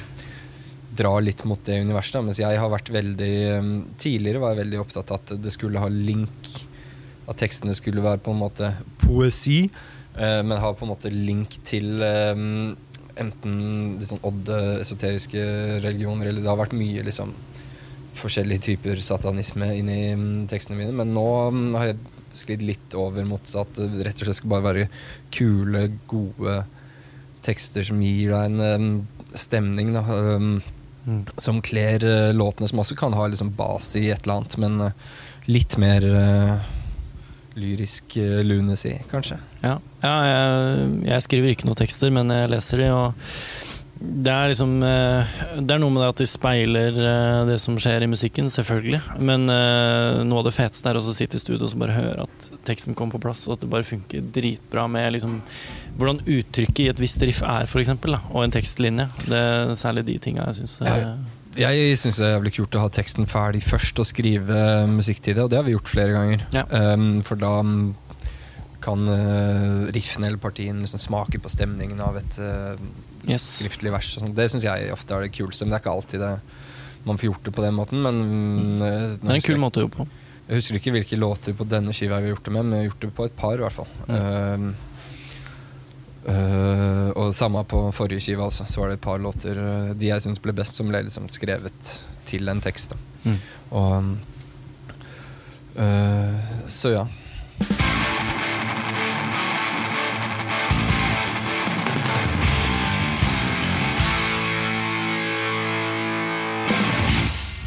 drar 0.93 1.23
litt 1.25 1.41
mot 1.49 1.61
det 1.65 1.79
universet. 1.81 2.19
da, 2.19 2.23
Mens 2.25 2.41
jeg 2.41 2.59
har 2.59 2.69
vært 2.69 2.93
veldig 2.93 3.33
um, 3.57 3.73
Tidligere 3.97 4.43
var 4.43 4.53
jeg 4.53 4.63
veldig 4.63 4.81
opptatt 4.83 5.13
av 5.13 5.21
at 5.23 5.35
det 5.41 5.53
skulle 5.55 5.81
ha 5.81 5.89
link 5.89 6.51
At 7.25 7.39
tekstene 7.41 7.73
skulle 7.73 8.03
være 8.05 8.21
på 8.21 8.33
en 8.33 8.41
måte 8.43 8.69
poesi, 9.01 9.63
uh, 10.19 10.41
men 10.45 10.59
ha 10.61 10.73
på 10.77 10.85
en 10.85 10.93
måte 10.93 11.13
link 11.13 11.57
til 11.65 12.03
um, 12.03 12.75
enten 13.19 13.57
litt 13.99 14.09
sånn 14.09 14.23
odd 14.25 14.49
eh, 14.53 14.79
esoteriske 14.81 15.41
religioner, 15.83 16.29
eller 16.29 16.43
det 16.43 16.49
har 16.49 16.59
vært 16.59 16.75
mye 16.77 17.03
liksom 17.05 17.33
forskjellige 18.17 18.65
typer 18.69 19.01
satanisme 19.03 19.71
inni 19.79 19.97
i 20.11 20.17
tekstene 20.49 20.79
mine. 20.79 20.95
Men 21.01 21.15
nå 21.15 21.27
mm, 21.53 21.65
har 21.79 21.91
jeg 21.91 21.99
sklidd 22.33 22.63
litt 22.65 22.95
over 22.97 23.25
mot 23.29 23.55
at 23.61 23.77
det 23.77 24.05
rett 24.07 24.21
og 24.21 24.29
slett 24.29 24.39
skal 24.41 24.53
bare 24.55 24.67
være 24.69 24.87
kule, 25.33 25.87
gode 26.09 26.61
tekster 27.45 27.85
som 27.85 27.99
gir 28.01 28.33
deg 28.33 28.63
en 28.63 28.93
stemning. 29.37 29.93
Da, 29.95 30.05
Mm. 31.05 31.25
som 31.37 31.61
kler 31.61 32.03
eh, 32.03 32.33
låtene, 32.33 32.67
som 32.67 32.79
også 32.79 32.95
kan 32.95 33.13
ha 33.13 33.27
liksom 33.27 33.51
base 33.57 33.99
i 33.99 34.09
et 34.11 34.23
eller 34.23 34.39
annet, 34.39 34.57
men 34.57 34.81
eh, 34.81 34.93
litt 35.51 35.75
mer 35.77 36.05
eh, 36.07 36.69
lyrisk 37.59 38.15
uh, 38.17 38.39
lunacy, 38.41 38.95
kanskje. 39.11 39.35
Ja, 39.61 39.75
ja 40.01 40.13
jeg, 40.25 40.85
jeg 41.05 41.25
skriver 41.27 41.51
ikke 41.53 41.67
noen 41.67 41.77
tekster, 41.77 42.09
men 42.15 42.31
jeg 42.33 42.49
leser 42.49 42.81
de, 42.81 42.87
og 42.95 43.72
det 44.03 44.31
er 44.31 44.49
liksom 44.51 44.73
eh, 44.83 45.35
Det 45.63 45.75
er 45.75 45.79
noe 45.79 45.93
med 45.93 46.01
det 46.03 46.09
at 46.11 46.21
de 46.21 46.25
speiler 46.27 46.97
eh, 46.99 47.43
det 47.47 47.55
som 47.63 47.77
skjer 47.79 48.03
i 48.03 48.09
musikken, 48.11 48.49
selvfølgelig. 48.51 48.99
Men 49.23 49.47
eh, 49.51 50.19
noe 50.27 50.41
av 50.41 50.49
det 50.49 50.55
feteste 50.55 50.91
er 50.91 50.99
også 50.99 51.13
å 51.13 51.15
sitte 51.15 51.39
i 51.39 51.43
studio 51.43 51.69
og 51.69 51.77
bare 51.79 51.95
høre 51.95 52.25
at 52.27 52.49
teksten 52.67 52.97
kommer 52.99 53.15
på 53.15 53.23
plass, 53.29 53.45
og 53.47 53.55
at 53.55 53.63
det 53.63 53.71
bare 53.71 53.87
funker 53.87 54.25
dritbra 54.35 54.89
med 54.91 55.15
liksom 55.15 55.39
hvordan 55.95 56.19
uttrykket 56.25 56.83
i 56.83 56.89
et 56.91 56.99
visst 56.99 57.23
riff 57.23 57.39
er, 57.47 57.69
eksempel, 57.69 58.17
og 58.33 58.43
en 58.43 58.53
tekstlinje. 58.53 59.07
Det 59.23 59.39
er 59.39 59.73
særlig 59.79 60.03
de 60.09 60.17
tinga 60.25 60.49
jeg 60.49 60.63
syns 60.63 60.77
Jeg 61.55 61.97
syns 62.01 62.19
det 62.19 62.27
er 62.27 62.35
jævlig 62.35 62.55
kult 62.57 62.75
å 62.75 62.83
ha 62.83 62.91
teksten 62.91 63.29
ferdig 63.29 63.63
først 63.63 64.03
og 64.03 64.09
skrive 64.09 64.59
musikk 64.91 65.23
til 65.23 65.37
det, 65.37 65.45
og 65.45 65.53
det 65.53 65.61
har 65.61 65.67
vi 65.67 65.77
gjort 65.77 65.93
flere 65.95 66.17
ganger. 66.17 66.47
Ja. 66.55 66.65
Um, 66.67 67.21
for 67.23 67.39
da 67.39 67.55
mm, 67.63 67.93
kan 68.83 69.07
uh, 69.07 69.87
riffene 69.95 70.27
eller 70.27 70.43
partien 70.43 70.83
liksom 70.83 70.99
smake 70.99 71.39
på 71.39 71.51
stemningen 71.53 72.01
av 72.03 72.19
et 72.19 72.39
uh, 72.41 72.75
yes. 73.29 73.45
skriftlig 73.61 73.93
vers. 73.93 74.15
Det 74.35 74.49
syns 74.51 74.67
jeg 74.67 74.93
ofte 74.93 75.15
er 75.15 75.25
det 75.25 75.33
kuleste, 75.35 75.65
men 75.65 75.73
det 75.73 75.79
er 75.79 75.85
ikke 75.85 75.97
alltid 75.97 76.23
det 76.23 76.35
man 77.03 77.17
får 77.17 77.29
gjort 77.29 77.45
det 77.45 77.51
på 77.51 77.61
den 77.61 77.73
måten. 77.73 78.01
Men 78.01 78.21
mm, 78.21 78.81
eh, 78.81 79.09
Det 79.19 79.29
er 79.29 79.39
en 79.39 79.47
kul 79.47 79.61
måte 79.61 79.81
å 79.81 79.87
jobbe 79.87 80.03
på. 80.03 80.07
Jeg 80.47 80.59
husker 80.59 80.79
ikke 80.79 80.93
hvilke 80.97 81.19
låter 81.19 81.55
på 81.55 81.67
denne 81.67 81.93
skiva 81.95 82.19
vi 82.19 82.27
har 82.27 82.35
gjort 82.35 82.47
det 82.47 82.55
med, 82.55 82.65
men 82.65 82.73
vi 82.75 82.81
har 82.81 82.89
gjort 82.89 83.05
det 83.05 83.13
på 83.15 83.27
et 83.27 83.37
par, 83.37 83.55
i 83.55 83.63
hvert 83.63 83.77
fall. 83.77 83.93
mm. 84.07 84.73
uh, 86.27 87.09
og 87.19 87.31
samme 87.35 87.63
på 87.67 87.79
forrige 87.95 88.23
skiva 88.23 88.47
også, 88.49 88.67
så 88.67 88.81
var 88.81 88.91
det 88.91 88.99
et 88.99 89.05
par 89.05 89.23
låter 89.23 89.59
uh, 89.59 89.93
de 89.95 90.11
jeg 90.11 90.23
syns 90.25 90.43
ble 90.43 90.55
best, 90.55 90.75
som 90.79 90.91
ble 90.91 91.03
liksom 91.07 91.29
skrevet 91.31 91.93
til 92.27 92.51
en 92.51 92.63
tekst. 92.63 92.95
Mm. 93.23 93.39
Og 93.79 93.91
uh, 95.79 96.67
Så 96.67 96.91
ja. 96.95 97.07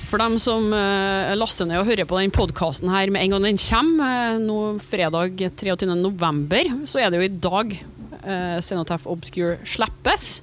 For 0.06 0.22
dem 0.22 0.36
som 0.38 0.70
eh, 0.70 1.34
laster 1.34 1.66
ned 1.66 1.80
og 1.80 1.88
hører 1.88 2.06
på 2.06 2.20
den 2.20 2.34
podkasten 2.34 2.92
her 2.92 3.10
med 3.10 3.24
en 3.24 3.34
gang 3.34 3.48
den 3.48 3.58
kommer, 3.58 4.36
eh, 4.36 4.38
nå 4.38 4.60
fredag 4.84 5.34
23. 5.58 5.88
november, 5.98 6.70
så 6.86 7.02
er 7.02 7.10
det 7.10 7.18
jo 7.18 7.26
i 7.26 7.34
dag 7.48 7.74
uh, 8.22 8.58
Cenotaph 8.62 9.08
Obscure 9.10 9.58
slippes. 9.66 10.40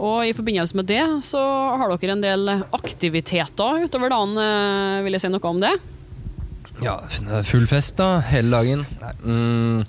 Og 0.00 0.24
i 0.24 0.34
forbindelse 0.36 0.76
med 0.78 0.88
det 0.88 1.02
så 1.28 1.40
har 1.76 1.92
dere 1.92 2.14
en 2.16 2.24
del 2.24 2.52
aktiviteter 2.76 3.84
utover 3.84 4.12
dagen. 4.12 4.36
eh, 4.40 5.02
vil 5.04 5.16
jeg 5.16 5.24
si 5.24 5.32
noe 5.32 5.50
om 5.50 5.60
det? 5.60 5.74
Ja, 6.80 6.96
full 7.44 7.66
fest 7.68 7.98
da, 8.00 8.20
hele 8.24 8.50
dagen. 8.56 8.86
Mm, 9.24 9.84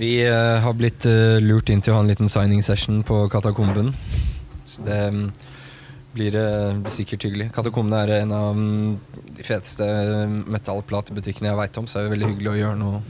vi 0.00 0.14
eh, 0.24 0.60
har 0.64 0.72
blitt 0.72 1.04
eh, 1.04 1.36
lurt 1.44 1.68
inn 1.68 1.84
til 1.84 1.92
å 1.92 1.98
ha 1.98 2.04
en 2.04 2.08
liten 2.08 2.32
signing 2.32 2.64
session 2.64 3.02
på 3.04 3.26
Katakomben. 3.28 3.92
Så 4.64 4.86
det 4.86 5.00
mm, 5.12 5.26
blir 6.14 6.34
det 6.34 6.92
sikkert 6.94 7.26
hyggelig. 7.26 7.48
Katakomene 7.54 8.02
er 8.04 8.12
en 8.20 8.34
av 8.34 8.52
mm, 8.56 8.98
de 9.34 9.46
feteste 9.46 9.86
metallplatebutikkene 10.54 11.50
jeg 11.50 11.60
veit 11.60 11.80
om, 11.80 11.88
så 11.90 12.00
er 12.00 12.06
det 12.06 12.14
veldig 12.14 12.30
hyggelig 12.34 12.52
å 12.52 12.58
gjøre 12.60 12.80
noe 12.80 13.00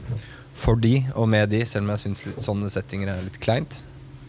for 0.55 0.79
de 0.79 0.93
og 1.19 1.27
med 1.29 1.51
de, 1.51 1.59
selv 1.67 1.83
om 1.85 1.91
jeg 1.93 2.03
syns 2.05 2.23
sånne 2.45 2.71
settinger 2.71 3.11
er 3.11 3.25
litt 3.25 3.39
kleint. 3.43 3.83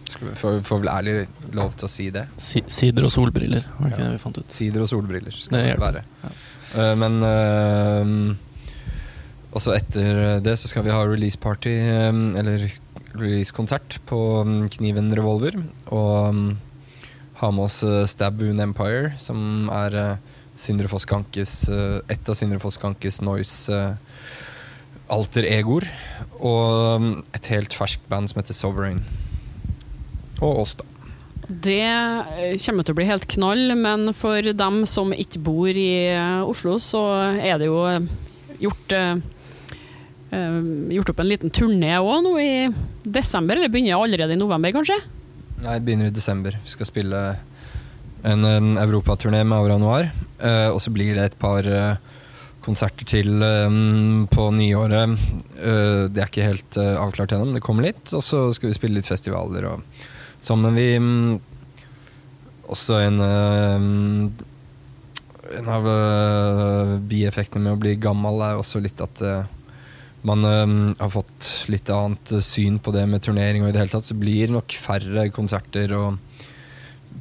Får 0.06 0.60
får 0.66 0.80
vel 0.82 0.90
ærlig 0.90 1.14
lov 1.54 1.74
til 1.78 1.86
å 1.86 1.90
si 1.90 2.08
det. 2.14 2.26
Si 2.42 2.62
sider 2.70 3.06
og 3.06 3.12
solbriller, 3.14 3.66
var 3.78 3.88
det 3.88 3.94
ikke 3.94 4.02
Ja. 4.02 4.10
det 4.10 4.16
vi 4.18 4.24
fant 4.24 4.38
ut? 4.38 4.50
Sider 4.50 4.82
og 4.82 4.90
solbriller 4.90 5.34
skal 5.34 5.58
Det 5.58 5.70
det 5.72 5.80
være. 5.82 6.02
Eh, 6.76 6.94
men 6.98 7.22
eh, 7.22 8.36
også 9.56 9.74
etter 9.76 10.40
det 10.44 10.58
så 10.58 10.68
skal 10.68 10.84
vi 10.86 10.94
ha 10.94 11.02
release 11.06 11.38
party, 11.38 11.70
eh, 11.70 12.12
eller 12.42 12.68
release-konsert 13.16 13.98
på 14.06 14.20
mm, 14.44 14.68
Kniven 14.76 15.10
Revolver. 15.14 15.56
Og 15.90 16.34
mm, 16.34 16.56
ha 17.40 17.50
med 17.52 17.66
oss 17.66 17.82
uh, 17.84 18.04
Stab 18.08 18.40
Wound 18.40 18.62
Empire, 18.64 19.12
som 19.20 19.68
er 19.72 19.96
eh, 20.00 20.34
Sindre 20.56 20.88
Foss 20.88 21.04
Kankes 21.08 21.68
eh, 21.68 22.00
et 22.12 22.28
av 22.28 22.36
Sindre 22.36 22.58
Foss 22.62 22.78
Kankes 22.80 23.20
noise 23.24 23.68
eh, 23.72 23.96
alter 25.12 25.46
egoer. 25.48 25.84
Og 26.40 27.02
mm, 27.02 27.12
et 27.36 27.50
helt 27.52 27.76
ferskt 27.76 28.06
band 28.10 28.32
som 28.32 28.40
heter 28.40 28.56
Sovereign. 28.56 29.02
Og 30.40 30.62
oss, 30.64 30.76
da. 30.80 30.88
Det 31.46 31.82
eh, 31.84 32.56
kommer 32.64 32.86
til 32.86 32.96
å 32.96 32.98
bli 32.98 33.08
helt 33.10 33.28
knall, 33.36 33.68
men 33.78 34.10
for 34.16 34.40
dem 34.56 34.82
som 34.88 35.12
ikke 35.14 35.42
bor 35.44 35.68
i 35.70 36.08
eh, 36.08 36.40
Oslo, 36.48 36.78
så 36.82 37.04
er 37.36 37.60
det 37.60 37.68
jo 37.68 37.82
eh, 37.90 38.08
gjort 38.64 38.96
eh, 38.96 39.20
eh, 40.32 40.58
Gjort 40.96 41.12
opp 41.12 41.22
en 41.22 41.30
liten 41.30 41.52
turné 41.54 41.92
òg 42.00 42.24
nå 42.24 42.34
i 42.40 42.50
desember, 43.04 43.60
eller 43.60 43.70
begynner 43.70 44.00
allerede 44.00 44.34
i 44.34 44.40
november, 44.40 44.72
kanskje? 44.74 44.98
Nei, 45.64 45.78
begynner 45.80 46.10
i 46.10 46.14
desember. 46.14 46.58
Vi 46.64 46.72
skal 46.74 46.88
spille 46.88 47.20
en, 48.26 48.44
en 48.44 48.76
europaturné 48.80 49.40
med 49.44 49.56
Aura 49.56 49.78
Noir. 49.80 50.10
eh, 50.40 50.68
og 50.68 50.80
så 50.82 50.92
blir 50.92 51.14
det 51.16 51.24
et 51.30 51.38
par 51.40 51.66
eh, 51.66 51.96
konserter 52.66 53.06
til 53.08 53.42
um, 53.42 54.26
på 54.30 54.48
nyåret. 54.54 55.14
Eh, 55.56 56.02
det 56.10 56.22
er 56.22 56.28
ikke 56.30 56.48
helt 56.50 56.78
eh, 56.82 56.96
avklart 56.98 57.32
ennå, 57.36 57.46
men 57.48 57.56
det 57.58 57.64
kommer 57.64 57.86
litt. 57.86 58.10
Og 58.12 58.24
så 58.26 58.46
skal 58.56 58.72
vi 58.72 58.78
spille 58.78 58.98
litt 58.98 59.08
festivaler 59.08 59.68
og 59.70 60.04
sånn. 60.44 60.64
Men 60.66 60.76
vi 60.76 60.88
mm, 60.98 61.36
Også 62.74 62.96
en 62.98 63.20
eh, 63.22 63.84
En 65.56 65.68
av 65.70 65.84
eh, 65.86 66.96
bieffektene 67.06 67.62
med 67.62 67.76
å 67.76 67.80
bli 67.84 67.92
gammel 68.02 68.40
er 68.42 68.58
også 68.58 68.80
litt 68.82 68.98
at 69.04 69.22
eh, 69.22 69.44
man 70.26 70.44
har 70.98 71.10
fått 71.12 71.48
litt 71.72 71.90
annet 71.94 72.32
eh, 72.36 72.42
syn 72.44 72.78
på 72.82 72.92
det 72.94 73.06
med 73.10 73.22
turnering, 73.24 73.62
og 73.64 73.70
i 73.70 73.74
det 73.76 73.82
hele 73.84 73.92
tatt 73.94 74.06
så 74.08 74.16
blir 74.18 74.46
det 74.48 74.56
nok 74.56 74.76
færre 74.82 75.28
konserter 75.34 75.94
og 75.96 76.18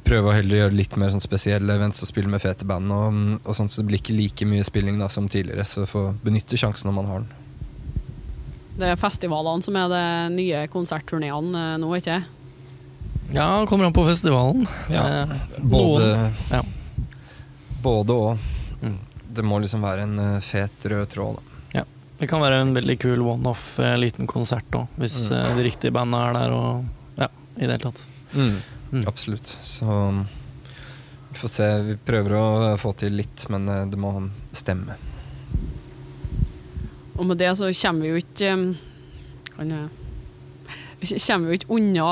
prøve 0.06 0.30
å 0.30 0.34
heller 0.36 0.60
gjøre 0.60 0.76
litt 0.76 0.94
mer 1.00 1.10
sånn 1.10 1.22
spesielle 1.24 1.74
events 1.78 2.04
og 2.04 2.10
spille 2.10 2.30
med 2.30 2.42
fete 2.42 2.66
band 2.68 2.92
og, 2.94 3.16
og 3.42 3.56
sånt, 3.56 3.72
så 3.72 3.80
det 3.82 3.88
blir 3.88 3.98
ikke 4.02 4.14
like 4.14 4.46
mye 4.46 4.66
spilling 4.66 5.00
da 5.00 5.08
som 5.10 5.26
tidligere, 5.30 5.64
så 5.66 5.86
få 5.88 6.08
benytte 6.22 6.58
sjansen 6.60 6.90
når 6.90 6.96
man 7.00 7.10
har 7.10 7.24
den. 7.24 7.42
Det 8.76 8.90
er 8.92 8.98
festivalene 9.00 9.64
som 9.64 9.76
er 9.80 9.88
de 9.88 10.02
nye 10.36 10.64
konsertturneene 10.70 11.62
eh, 11.72 11.76
nå, 11.82 11.90
ikke 11.96 12.20
Ja, 13.34 13.48
kommer 13.66 13.88
an 13.88 13.96
på 13.96 14.04
festivalen. 14.06 14.66
Ja. 14.92 15.06
Eh, 15.24 15.36
Både, 15.64 16.10
ja. 16.52 16.60
både 17.82 18.12
og. 18.14 18.44
Mm. 18.82 18.98
Det 19.36 19.44
må 19.44 19.58
liksom 19.64 19.82
være 19.84 20.04
en 20.06 20.18
eh, 20.22 20.38
fet 20.44 20.86
rød 20.92 21.08
tråd. 21.16 21.40
Da. 21.40 21.55
Det 22.18 22.28
kan 22.30 22.40
være 22.40 22.62
en 22.64 22.72
veldig 22.76 22.96
kul 23.02 23.20
one-off 23.28 23.78
eh, 23.84 23.96
liten 24.00 24.26
konsert 24.30 24.70
òg, 24.78 24.86
hvis 24.96 25.30
Mm. 25.30 25.36
eh, 25.36 25.56
de 25.58 25.62
riktige 25.66 25.92
bandene 25.92 26.22
er 26.30 26.32
der 26.38 26.54
og 26.56 26.84
ja, 27.20 27.28
i 27.58 27.66
det 27.66 27.74
hele 27.74 27.82
tatt. 27.90 28.06
Mm. 28.32 29.04
Absolutt. 29.06 29.50
Så 29.62 29.86
vi 31.30 31.36
får 31.36 31.48
se. 31.52 31.66
Vi 31.90 31.96
prøver 32.08 32.32
å 32.38 32.76
få 32.80 32.94
til 32.96 33.12
litt, 33.18 33.44
men 33.52 33.68
eh, 33.68 33.84
det 33.92 33.98
må 34.00 34.14
stemme. 34.56 34.96
Og 37.16 37.24
med 37.26 37.38
det 37.40 37.52
så 37.56 37.68
kommer 37.72 38.02
vi 38.04 38.12
jo 38.14 38.20
ikke 38.20 38.52
um, 38.52 38.66
kan 39.56 39.70
jeg, 39.72 39.88
vi 41.00 41.18
kommer 41.26 41.46
vi 41.48 41.54
jo 41.54 41.60
ikke 41.60 41.74
unna 41.76 42.08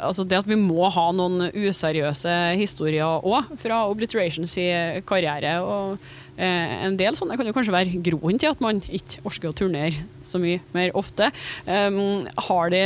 altså 0.00 0.24
det 0.24 0.38
at 0.38 0.46
vi 0.48 0.56
må 0.56 0.86
ha 0.94 1.08
noen 1.12 1.50
useriøse 1.52 2.32
historier 2.56 3.20
òg 3.26 3.50
fra 3.60 3.82
Obliterations 3.90 4.54
i 4.62 4.68
karriere. 5.04 5.58
og 5.60 5.98
En 6.40 6.96
del 6.96 7.16
sånne 7.18 7.36
kan 7.36 7.48
jo 7.48 7.52
kanskje 7.56 7.74
være 7.74 8.00
groen 8.06 8.38
til 8.40 8.52
at 8.54 8.62
man 8.64 8.80
ikke 8.88 9.20
orker 9.28 9.50
å 9.50 9.56
turnere 9.56 10.06
så 10.24 10.40
mye 10.40 10.60
mer 10.72 10.94
ofte. 10.98 11.28
Um, 11.66 12.24
har 12.48 12.72
de 12.72 12.82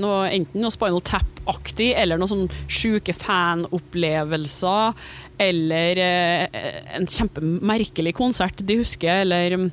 noe, 0.00 0.26
enten 0.34 0.60
noe 0.62 0.74
Spinal 0.74 1.00
Tap-aktig 1.08 1.94
eller 1.96 2.20
noen 2.20 2.32
sånn 2.32 2.46
sjuke 2.68 3.14
fanopplevelser, 3.16 4.98
eller 5.38 6.00
eh, 6.02 6.62
en 6.98 7.06
kjempemerkelig 7.08 8.12
konsert 8.18 8.60
de 8.66 8.80
husker, 8.80 9.22
eller 9.22 9.54
um, 9.56 9.68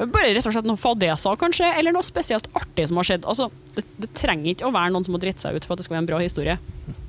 bare 0.00 0.32
rett 0.34 0.46
og 0.46 0.54
slett 0.54 0.68
noen 0.68 0.80
fadeser, 0.80 1.38
kanskje, 1.40 1.68
eller 1.76 1.94
noe 1.96 2.06
spesielt 2.06 2.48
artig 2.56 2.88
som 2.88 3.00
har 3.00 3.08
skjedd. 3.08 3.28
Altså, 3.28 3.50
det, 3.76 3.84
det 4.00 4.12
trenger 4.16 4.54
ikke 4.54 4.68
å 4.68 4.74
være 4.74 4.92
noen 4.94 5.06
som 5.06 5.16
har 5.16 5.24
dritt 5.24 5.42
seg 5.42 5.56
ut 5.56 5.66
for 5.66 5.74
at 5.74 5.82
det 5.82 5.88
skal 5.88 5.98
være 5.98 6.04
en 6.06 6.12
bra 6.14 6.22
historie. 6.24 6.60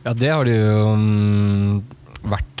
Ja, 0.00 0.14
det 0.16 0.30
har 0.32 0.46
du 0.48 0.54
jo 0.54 0.92
mm, 0.96 1.80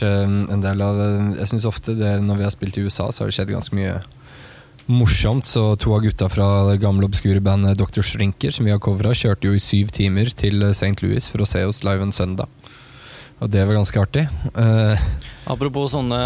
vært 0.00 0.08
eh, 0.08 0.54
en 0.54 0.64
del 0.64 0.80
av. 0.82 1.02
Jeg 1.38 1.50
syns 1.52 1.68
ofte 1.68 1.94
det, 1.98 2.18
når 2.24 2.40
vi 2.40 2.46
har 2.46 2.54
spilt 2.54 2.78
i 2.78 2.86
USA, 2.86 3.10
så 3.10 3.24
har 3.24 3.30
det 3.30 3.36
skjedd 3.36 3.52
ganske 3.52 3.76
mye 3.76 4.00
morsomt. 4.90 5.46
Så 5.46 5.76
to 5.80 5.94
av 5.94 6.02
gutta 6.04 6.28
fra 6.28 6.70
det 6.70 6.80
gamle 6.82 7.06
obskure 7.06 7.40
bandet 7.40 7.78
Dr. 7.78 8.02
Shrinker, 8.02 8.50
som 8.50 8.66
vi 8.66 8.74
har 8.74 8.80
covra, 8.80 9.14
kjørte 9.14 9.48
jo 9.48 9.54
i 9.56 9.62
syv 9.62 9.92
timer 9.94 10.30
til 10.30 10.62
St. 10.70 10.96
Louis 11.02 11.28
for 11.30 11.42
å 11.42 11.48
se 11.48 11.64
oss 11.64 11.84
live 11.86 12.02
en 12.02 12.14
søndag. 12.14 12.48
Og 13.40 13.48
det 13.48 13.62
var 13.64 13.72
ganske 13.72 13.96
artig. 13.96 14.26
Uh, 14.52 15.00
Apropos 15.48 15.94
sånne 15.94 16.18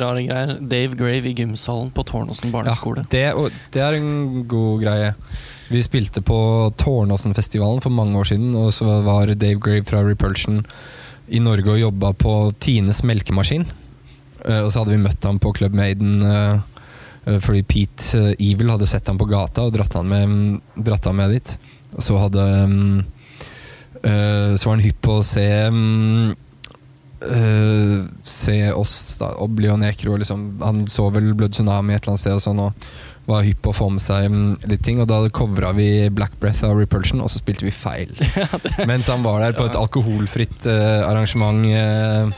rare 0.00 0.22
greier. 0.24 0.54
Dave 0.64 0.96
Grave 0.96 1.28
i 1.28 1.34
gymsalen 1.36 1.90
på 1.92 2.06
Tårnåsen 2.08 2.54
barneskole. 2.54 3.04
det, 3.12 3.26
det 3.74 3.82
er 3.84 3.98
en 3.98 4.46
god 4.48 4.80
greie. 4.80 5.10
Vi 5.68 5.82
spilte 5.84 6.22
på 6.24 6.38
Tårnåsenfestivalen 6.80 7.84
for 7.84 7.92
mange 7.92 8.16
år 8.16 8.30
siden, 8.32 8.56
og 8.56 8.72
så 8.72 9.02
var 9.04 9.28
Dave 9.34 9.60
Grave 9.60 9.84
fra 9.84 10.00
Repulsion 10.06 10.62
i 11.28 11.40
Norge 11.42 11.70
og 11.70 11.80
jobba 11.80 12.12
på 12.18 12.34
Tines 12.62 13.02
melkemaskin. 13.06 13.66
Eh, 14.44 14.60
og 14.64 14.72
så 14.72 14.82
hadde 14.82 14.96
vi 14.96 15.02
møtt 15.04 15.24
ham 15.26 15.38
på 15.42 15.52
Club 15.56 15.76
Maiden 15.78 16.22
eh, 16.26 16.54
eh, 17.26 17.38
fordi 17.42 17.62
Pete 17.68 18.22
Evil 18.34 18.72
hadde 18.74 18.88
sett 18.90 19.08
ham 19.10 19.20
på 19.20 19.28
gata 19.30 19.66
og 19.66 19.74
dratt 19.76 19.94
han 19.98 20.10
med, 20.10 20.60
dratt 20.76 21.06
han 21.08 21.18
med 21.18 21.36
dit. 21.36 21.56
Og 21.92 22.02
så 22.02 22.16
hadde 22.16 22.46
mm, 22.72 23.02
Så 24.02 24.64
var 24.64 24.72
han 24.72 24.82
hypp 24.82 25.02
på 25.04 25.18
å 25.20 25.26
se 25.26 25.44
mm, 25.68 26.30
Se 28.26 28.56
oss, 28.72 28.94
da, 29.20 29.28
og 29.38 29.60
Nekro. 29.78 30.16
Liksom. 30.18 30.46
Han 30.64 30.86
så 30.90 31.04
vel 31.14 31.34
Blood 31.38 31.52
Tsunami 31.54 31.94
et 31.94 32.02
eller 32.02 32.14
annet 32.14 32.22
sted 32.24 32.34
og 32.34 32.42
sånn. 32.42 32.62
Og 32.64 32.72
var 33.26 33.44
hypp 33.46 33.60
på 33.62 33.70
å 33.70 33.76
få 33.76 33.88
med 33.94 34.02
seg 34.02 34.26
mm, 34.32 34.68
litt 34.70 34.82
ting. 34.84 35.00
Og 35.02 35.08
da 35.10 35.20
covra 35.34 35.72
vi 35.76 36.08
Black 36.14 36.34
Breath 36.42 36.64
av 36.66 36.78
Repulsion, 36.80 37.22
og 37.22 37.30
så 37.30 37.42
spilte 37.42 37.66
vi 37.66 37.74
feil. 37.74 38.12
Mens 38.90 39.10
han 39.12 39.24
var 39.26 39.42
der 39.44 39.56
på 39.58 39.66
et 39.68 39.78
alkoholfritt 39.78 40.68
uh, 40.70 41.06
arrangement 41.06 41.66
uh, 41.70 42.32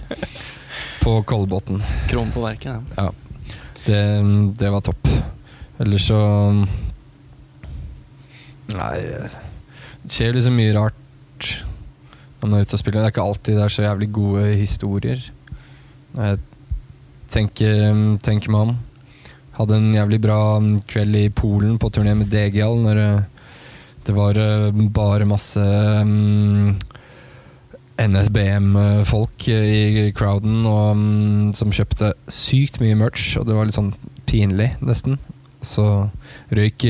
på 1.02 1.18
Kolbotn. 1.28 1.80
Krom 2.10 2.32
på 2.34 2.44
verket. 2.44 2.96
Ja. 2.98 3.10
Det, 3.84 4.00
det 4.60 4.72
var 4.72 4.84
topp. 4.84 5.08
Ellers 5.82 6.06
så 6.06 6.18
Nei 8.74 8.92
Det 9.02 10.12
skjer 10.14 10.36
liksom 10.36 10.54
mye 10.56 10.72
rart 10.76 11.48
når 12.38 12.50
man 12.50 12.58
er 12.58 12.64
ute 12.64 12.76
og 12.76 12.80
spiller. 12.80 13.00
Det 13.00 13.08
er 13.08 13.14
ikke 13.14 13.24
alltid 13.24 13.56
det 13.58 13.64
er 13.64 13.72
så 13.72 13.84
jævlig 13.84 14.08
gode 14.12 14.42
historier. 14.60 15.20
Jeg 16.14 16.40
tenker, 17.32 17.92
tenker 18.24 18.52
meg 18.52 18.68
om. 18.68 18.74
Hadde 19.54 19.78
en 19.78 19.92
jævlig 19.94 20.18
bra 20.24 20.38
kveld 20.90 21.18
i 21.18 21.28
Polen 21.30 21.76
på 21.78 21.90
turné 21.94 22.16
med 22.18 22.30
Degial 22.32 22.74
når 22.82 23.00
eh, 23.02 23.20
det 24.04 24.14
var 24.16 24.38
eh, 24.40 24.82
bare 24.94 25.28
masse 25.28 25.62
um, 25.62 26.72
NSBM-folk 28.02 29.46
i 29.54 30.10
crowden 30.16 30.64
og, 30.66 30.98
um, 30.98 31.52
som 31.54 31.72
kjøpte 31.72 32.10
sykt 32.26 32.80
mye 32.82 32.98
merch, 32.98 33.36
og 33.38 33.46
det 33.46 33.54
var 33.54 33.68
litt 33.70 33.78
sånn 33.78 33.94
pinlig, 34.26 34.72
nesten. 34.82 35.20
Så 35.64 35.86
røyk 36.52 36.84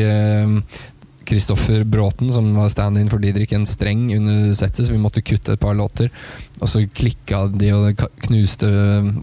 Kristoffer 1.29 1.85
Bråten, 1.85 2.33
som 2.33 2.49
var 2.57 2.73
stand-in 2.73 3.11
for 3.13 3.23
Didrik, 3.23 3.53
en 3.53 3.69
streng 3.69 4.09
under 4.17 4.53
settet, 4.57 4.87
så 4.87 4.97
vi 4.97 5.03
måtte 5.03 5.23
kutte 5.25 5.55
et 5.55 5.63
par 5.63 5.77
låter. 5.79 6.11
Og 6.61 6.71
så 6.71 6.85
klikka 6.89 7.45
de, 7.53 7.71
og 7.77 8.05
knuste 8.27 8.73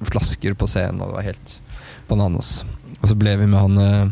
flasker 0.10 0.56
på 0.58 0.69
scenen, 0.69 1.01
og 1.01 1.12
det 1.12 1.17
var 1.17 1.27
helt 1.32 1.58
bananas. 2.10 2.62
Og 3.02 3.10
så 3.10 3.18
ble 3.18 3.34
vi 3.42 3.50
med 3.50 3.60
han 3.60 3.82
eh, 3.82 4.10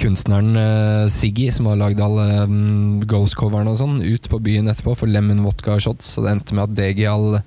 kunstneren 0.00 0.56
uh, 0.56 1.08
Siggy, 1.08 1.50
som 1.52 1.68
har 1.70 1.78
lagd 1.80 2.02
alle 2.02 2.44
um, 2.48 3.00
Ghost-coverne 3.08 3.72
og 3.72 3.78
sånn, 3.80 4.00
ut 4.02 4.28
på 4.30 4.40
byen 4.42 4.68
etterpå 4.70 4.96
for 4.98 5.10
Lemon 5.10 5.44
Vodka 5.44 5.78
Shots. 5.80 6.16
Og 6.18 6.26
det 6.26 6.34
endte 6.34 6.56
med 6.56 6.66
at 6.66 6.76
Degial 6.78 7.38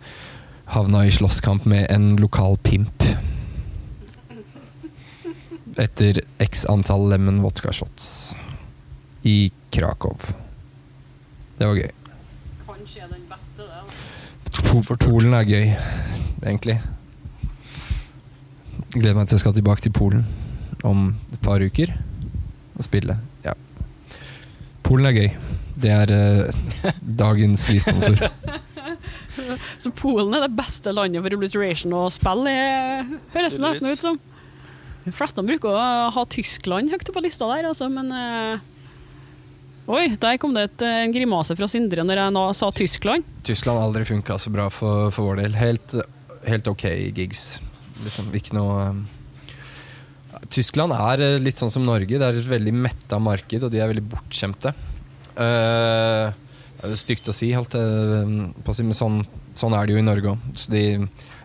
havna 0.73 1.05
i 1.07 1.13
slåsskamp 1.13 1.67
med 1.69 1.87
en 1.93 2.15
lokal 2.21 2.57
pimp. 2.63 3.05
Etter 5.77 6.23
x 6.41 6.65
antall 6.71 7.05
Lemon 7.11 7.41
Vodka 7.43 7.73
Shots 7.75 8.33
i 9.27 9.51
Krakow. 9.75 10.17
Det 11.57 11.67
var 11.67 11.77
gøy. 11.77 11.93
Kanskje 12.65 13.07
den 13.11 13.23
beste, 13.29 13.67
det. 13.67 14.83
For 14.87 14.97
Polen 14.97 15.35
er 15.35 15.47
gøy. 15.47 15.71
egentlig. 16.41 16.79
Gleder 18.93 19.17
meg 19.17 19.27
til 19.27 19.35
jeg 19.35 19.43
skal 19.43 19.57
tilbake 19.57 19.83
til 19.83 19.93
Polen 19.93 20.25
om 20.85 21.09
et 21.33 21.41
par 21.41 21.63
uker 21.63 21.93
og 22.77 22.85
spille. 22.85 23.17
Ja. 23.45 23.55
Polen 24.85 25.09
er 25.09 25.17
gøy. 25.17 25.29
Det 25.77 25.91
er 25.93 26.13
eh, 26.13 26.93
dagens 27.01 27.67
visdomsord. 27.69 28.23
Så 29.83 29.91
Polen 29.95 30.33
er 30.33 30.47
det 30.47 30.55
beste 30.57 30.93
landet 30.93 31.21
for 31.23 31.37
obliteration 31.37 31.93
å 31.93 32.07
spille 32.13 32.53
i, 32.53 33.19
høres 33.35 33.57
det 33.57 33.63
nesten 33.63 33.91
ut 33.91 34.01
som. 34.01 34.17
De 35.05 35.13
fleste 35.15 35.43
bruker 35.45 35.71
å 35.71 35.83
ha 36.11 36.23
Tyskland 36.27 36.91
høyt 36.91 37.13
på 37.13 37.23
lista 37.23 37.47
der, 37.53 37.69
altså, 37.69 37.87
men 37.91 38.11
eh, 38.11 38.65
Oi, 39.87 40.09
der 40.19 40.35
kom 40.35 40.51
det 40.51 40.65
et, 40.67 40.81
eh, 40.83 41.03
en 41.05 41.13
grimase 41.15 41.55
fra 41.55 41.69
Sindre 41.71 42.03
når 42.03 42.19
jeg 42.19 42.33
nå 42.35 42.41
sa 42.59 42.67
Tyskland. 42.75 43.27
Tyskland 43.47 43.79
har 43.79 43.87
aldri 43.87 44.03
funka 44.09 44.35
så 44.41 44.51
bra 44.51 44.65
for, 44.73 45.13
for 45.15 45.29
vår 45.29 45.45
del. 45.45 45.55
Helt, 45.55 45.95
helt 46.43 46.67
ok 46.67 46.83
gigs. 47.15 47.61
Liksom 48.03 48.27
ikke 48.35 48.57
noe 48.57 48.89
um, 48.91 49.05
Tyskland 50.53 50.95
er 50.95 51.23
eh, 51.23 51.39
litt 51.43 51.59
sånn 51.59 51.71
som 51.73 51.85
Norge. 51.87 52.19
Det 52.19 52.23
er 52.23 52.37
et 52.37 52.51
veldig 52.51 52.73
metta 52.75 53.19
marked, 53.21 53.65
og 53.67 53.73
de 53.73 53.81
er 53.83 53.89
veldig 53.91 54.05
bortskjemte. 54.11 54.73
Uh, 55.37 56.33
det 56.77 56.93
er 56.93 56.99
stygt 56.99 57.27
å 57.29 57.35
si, 57.35 57.51
på 57.53 58.71
å 58.71 58.75
si, 58.75 58.85
men 58.85 58.97
sånn, 58.97 59.19
sånn 59.57 59.75
er 59.77 59.85
det 59.85 59.95
jo 59.95 60.01
i 60.01 60.05
Norge 60.05 60.33
òg. 60.33 60.47
De, 60.71 60.83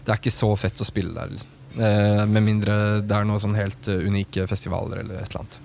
det 0.04 0.12
er 0.12 0.20
ikke 0.20 0.32
så 0.34 0.52
fett 0.60 0.80
å 0.80 0.86
spille 0.88 1.14
der. 1.16 1.34
Liksom. 1.34 1.58
Uh, 1.72 2.24
med 2.28 2.44
mindre 2.44 2.74
det 3.00 3.16
er 3.16 3.28
noen 3.28 3.40
sånn 3.40 3.56
helt 3.56 3.88
eh, 3.88 4.02
unike 4.04 4.44
festivaler 4.50 5.00
eller 5.00 5.22
et 5.22 5.30
eller 5.30 5.44
annet. 5.44 5.60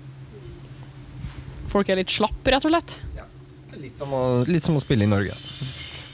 Folk 1.68 1.90
er 1.92 2.00
litt 2.00 2.12
slapp, 2.12 2.40
rett 2.48 2.64
og 2.64 2.72
slett. 2.72 2.96
Litt 3.78 4.00
som 4.00 4.14
å, 4.16 4.22
litt 4.48 4.64
som 4.64 4.78
å 4.78 4.80
spille 4.82 5.04
i 5.04 5.10
Norge. 5.10 5.36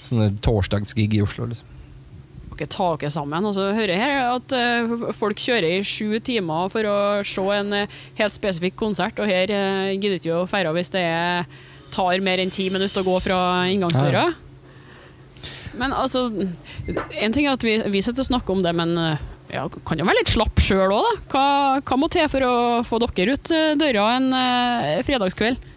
Sånne 0.05 0.33
torsdagsgig 0.43 1.15
i 1.15 1.23
Oslo, 1.25 1.47
liksom. 1.49 1.71
Dere 2.55 2.71
taket 2.71 3.15
sammen. 3.15 3.45
Og 3.49 3.55
så 3.57 3.69
hører 3.75 3.95
jeg 3.95 4.03
her 4.03 4.33
at 4.37 4.55
eh, 4.57 5.11
folk 5.17 5.41
kjører 5.43 5.79
i 5.79 5.85
sju 5.87 6.21
timer 6.25 6.71
for 6.73 6.87
å 6.89 6.97
se 7.27 7.45
en 7.59 7.75
eh, 7.83 8.01
helt 8.21 8.37
spesifikk 8.37 8.79
konsert, 8.81 9.19
og 9.19 9.31
her 9.31 9.51
uh, 9.51 9.93
gidder 9.95 10.21
ikke 10.21 10.41
å 10.41 10.49
feire 10.49 10.73
hvis 10.77 10.93
det 10.95 11.05
tar 11.95 12.25
mer 12.25 12.43
enn 12.43 12.53
ti 12.55 12.69
minutter 12.73 13.03
å 13.03 13.07
gå 13.07 13.19
fra 13.23 13.39
inngangsdøra. 13.71 14.25
Men 15.79 15.95
altså 15.95 16.29
En 16.31 17.35
ting 17.35 17.47
er 17.47 17.55
at 17.57 17.65
vi, 17.67 17.79
vi 17.91 18.03
sitter 18.05 18.23
og 18.25 18.31
snakker 18.31 18.55
om 18.55 18.63
det, 18.65 18.75
men 18.77 18.95
eh, 19.01 19.23
ja, 19.55 19.67
kan 19.87 20.01
jo 20.01 20.07
være 20.07 20.23
litt 20.23 20.33
slapp 20.33 20.63
sjøl 20.63 20.95
òg, 20.95 21.07
da. 21.07 21.15
Hva, 21.33 21.47
hva 21.83 21.99
må 22.01 22.11
til 22.13 22.29
for 22.33 22.47
å 22.47 22.55
få 22.87 23.01
dere 23.03 23.37
ut 23.37 23.55
eh, 23.55 23.75
døra 23.81 24.09
en 24.19 24.31
eh, 24.39 25.03
fredagskveld? 25.07 25.71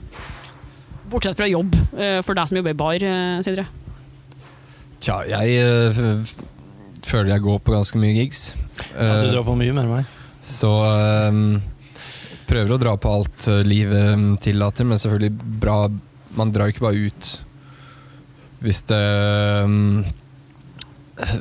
Bortsett 1.07 1.39
fra 1.39 1.47
jobb, 1.49 1.75
eh, 1.95 2.19
for 2.25 2.37
deg 2.37 2.49
som 2.49 2.59
jobber 2.59 2.75
i 2.75 2.79
bar, 2.81 3.07
eh, 3.09 3.39
Sindre. 3.45 3.67
Tja, 4.97 5.21
jeg 5.29 5.61
føler 7.07 7.35
jeg 7.35 7.45
går 7.45 7.59
på 7.63 7.73
ganske 7.75 7.99
mye 8.01 8.15
gigs. 8.17 8.43
Ja, 8.91 9.15
du 9.21 9.27
Eh, 9.27 9.31
drar 9.33 9.47
på 9.47 9.55
mye 9.57 9.73
mer 9.75 9.87
enn 9.87 9.95
meg. 9.95 10.13
Så 10.47 10.69
um, 10.69 11.57
prøver 12.47 12.75
å 12.75 12.79
dra 12.81 12.93
på 12.99 13.11
alt 13.11 13.47
øh, 13.51 13.63
livet 13.67 14.37
tillater, 14.43 14.87
men 14.87 14.99
selvfølgelig 15.01 15.59
bra 15.63 15.79
Man 16.37 16.51
drar 16.53 16.69
ikke 16.69 16.85
bare 16.85 17.09
ut 17.09 17.29
hvis 18.63 18.81
det 18.89 19.03
um, 19.65 20.05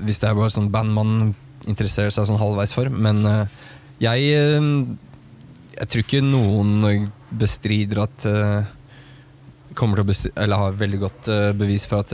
Hvis 0.04 0.20
det 0.20 0.28
er 0.28 0.36
bare 0.36 0.52
sånn 0.52 0.70
band 0.72 0.92
man 0.96 1.12
interesserer 1.66 2.12
seg 2.12 2.28
sånn 2.28 2.40
halvveis 2.40 2.74
for. 2.76 2.90
Men 2.92 3.22
uh, 3.24 3.44
jeg 4.02 4.58
um, 4.58 4.98
Jeg 5.76 5.88
tror 5.88 6.04
ikke 6.04 6.24
noen 6.24 7.08
bestrider 7.30 8.02
at 8.04 8.26
uh, 8.28 8.68
Kommer 9.76 10.02
til 10.02 10.12
å 10.12 10.34
Eller 10.44 10.64
har 10.64 10.80
veldig 10.82 11.00
godt 11.06 11.32
uh, 11.32 11.50
bevis 11.56 11.88
for 11.88 12.04
at 12.04 12.12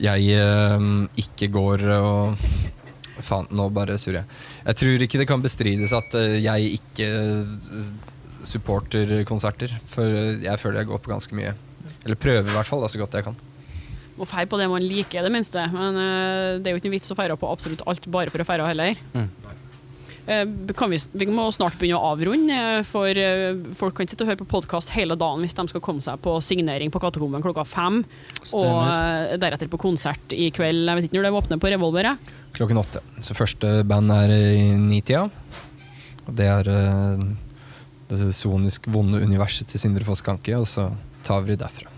jeg 0.00 0.40
øhm, 0.40 1.08
ikke 1.20 1.50
går 1.52 1.86
og 1.98 2.44
Faen, 3.20 3.48
nå 3.52 3.66
bare 3.74 3.98
surrer 4.00 4.22
jeg. 4.22 4.38
Jeg 4.64 4.78
tror 4.80 5.02
ikke 5.04 5.18
det 5.20 5.26
kan 5.28 5.42
bestrides 5.44 5.92
at 5.96 6.14
eh, 6.16 6.38
jeg 6.40 6.78
ikke 6.78 7.08
eh, 7.08 7.90
supporter 8.48 9.12
konserter. 9.28 9.74
For 9.90 10.08
jeg 10.40 10.60
føler 10.60 10.80
jeg 10.80 10.90
går 10.90 11.02
på 11.04 11.12
ganske 11.12 11.36
mye. 11.36 11.52
Eller 12.04 12.20
prøver 12.20 12.48
i 12.48 12.56
hvert 12.56 12.68
fall, 12.68 12.80
da, 12.80 12.88
så 12.88 13.00
godt 13.00 13.18
jeg 13.18 13.26
kan. 13.28 13.36
Må 14.16 14.28
feire 14.28 14.48
på 14.48 14.58
det 14.60 14.68
man 14.72 14.84
liker, 14.84 15.20
i 15.20 15.26
det 15.26 15.32
minste. 15.32 15.66
Men 15.74 16.00
eh, 16.00 16.60
det 16.60 16.70
er 16.70 16.76
jo 16.76 16.80
ikke 16.80 16.90
noe 16.90 16.96
vits 16.96 17.12
å 17.12 17.18
feire 17.18 17.36
på 17.40 17.52
absolutt 17.52 17.84
alt 17.90 18.08
bare 18.12 18.32
for 18.32 18.44
å 18.44 18.48
feire 18.48 18.72
heller. 18.72 19.04
Mm. 19.12 19.28
Eh, 20.30 20.46
kan 20.78 20.90
vi, 20.90 20.98
vi 21.12 21.26
må 21.26 21.48
snart 21.50 21.74
begynne 21.80 21.98
å 21.98 22.12
avrunde, 22.12 22.54
eh, 22.54 22.84
for 22.86 23.18
eh, 23.18 23.56
folk 23.74 23.96
kan 23.98 24.06
sitte 24.06 24.22
og 24.22 24.30
høre 24.30 24.38
på 24.44 24.46
podkast 24.52 24.92
hele 24.94 25.16
dagen 25.18 25.42
hvis 25.42 25.56
de 25.58 25.64
skal 25.72 25.82
komme 25.82 26.04
seg 26.04 26.20
på 26.22 26.36
signering 26.44 26.92
på 26.94 27.00
Katakomben 27.02 27.42
klokka 27.42 27.64
fem. 27.66 28.04
Og 28.38 28.52
Stemmer. 28.52 29.34
Og 29.34 29.42
deretter 29.42 29.70
på 29.72 29.80
konsert 29.82 30.36
i 30.36 30.52
kveld. 30.54 30.84
Jeg 30.86 31.00
vet 31.00 31.08
ikke 31.08 31.18
når 31.18 31.26
det 31.26 31.34
åpner 31.40 31.62
på 31.62 31.72
Revolver. 31.74 32.12
jeg. 32.12 32.36
Klokken 32.54 32.78
åtte. 32.78 33.02
Så 33.26 33.34
første 33.38 33.80
band 33.86 34.14
er 34.14 34.36
i 34.36 34.70
nitida. 34.78 35.26
Det 36.30 36.46
er 36.46 36.70
det 38.10 38.30
sonisk 38.36 38.86
vonde 38.90 39.18
universet 39.18 39.70
til 39.70 39.82
Sindre 39.82 40.06
Foss 40.06 40.22
Kanke, 40.22 40.54
og 40.58 40.68
så 40.70 40.92
tar 41.26 41.42
vi 41.42 41.56
det 41.56 41.64
derfra. 41.64 41.90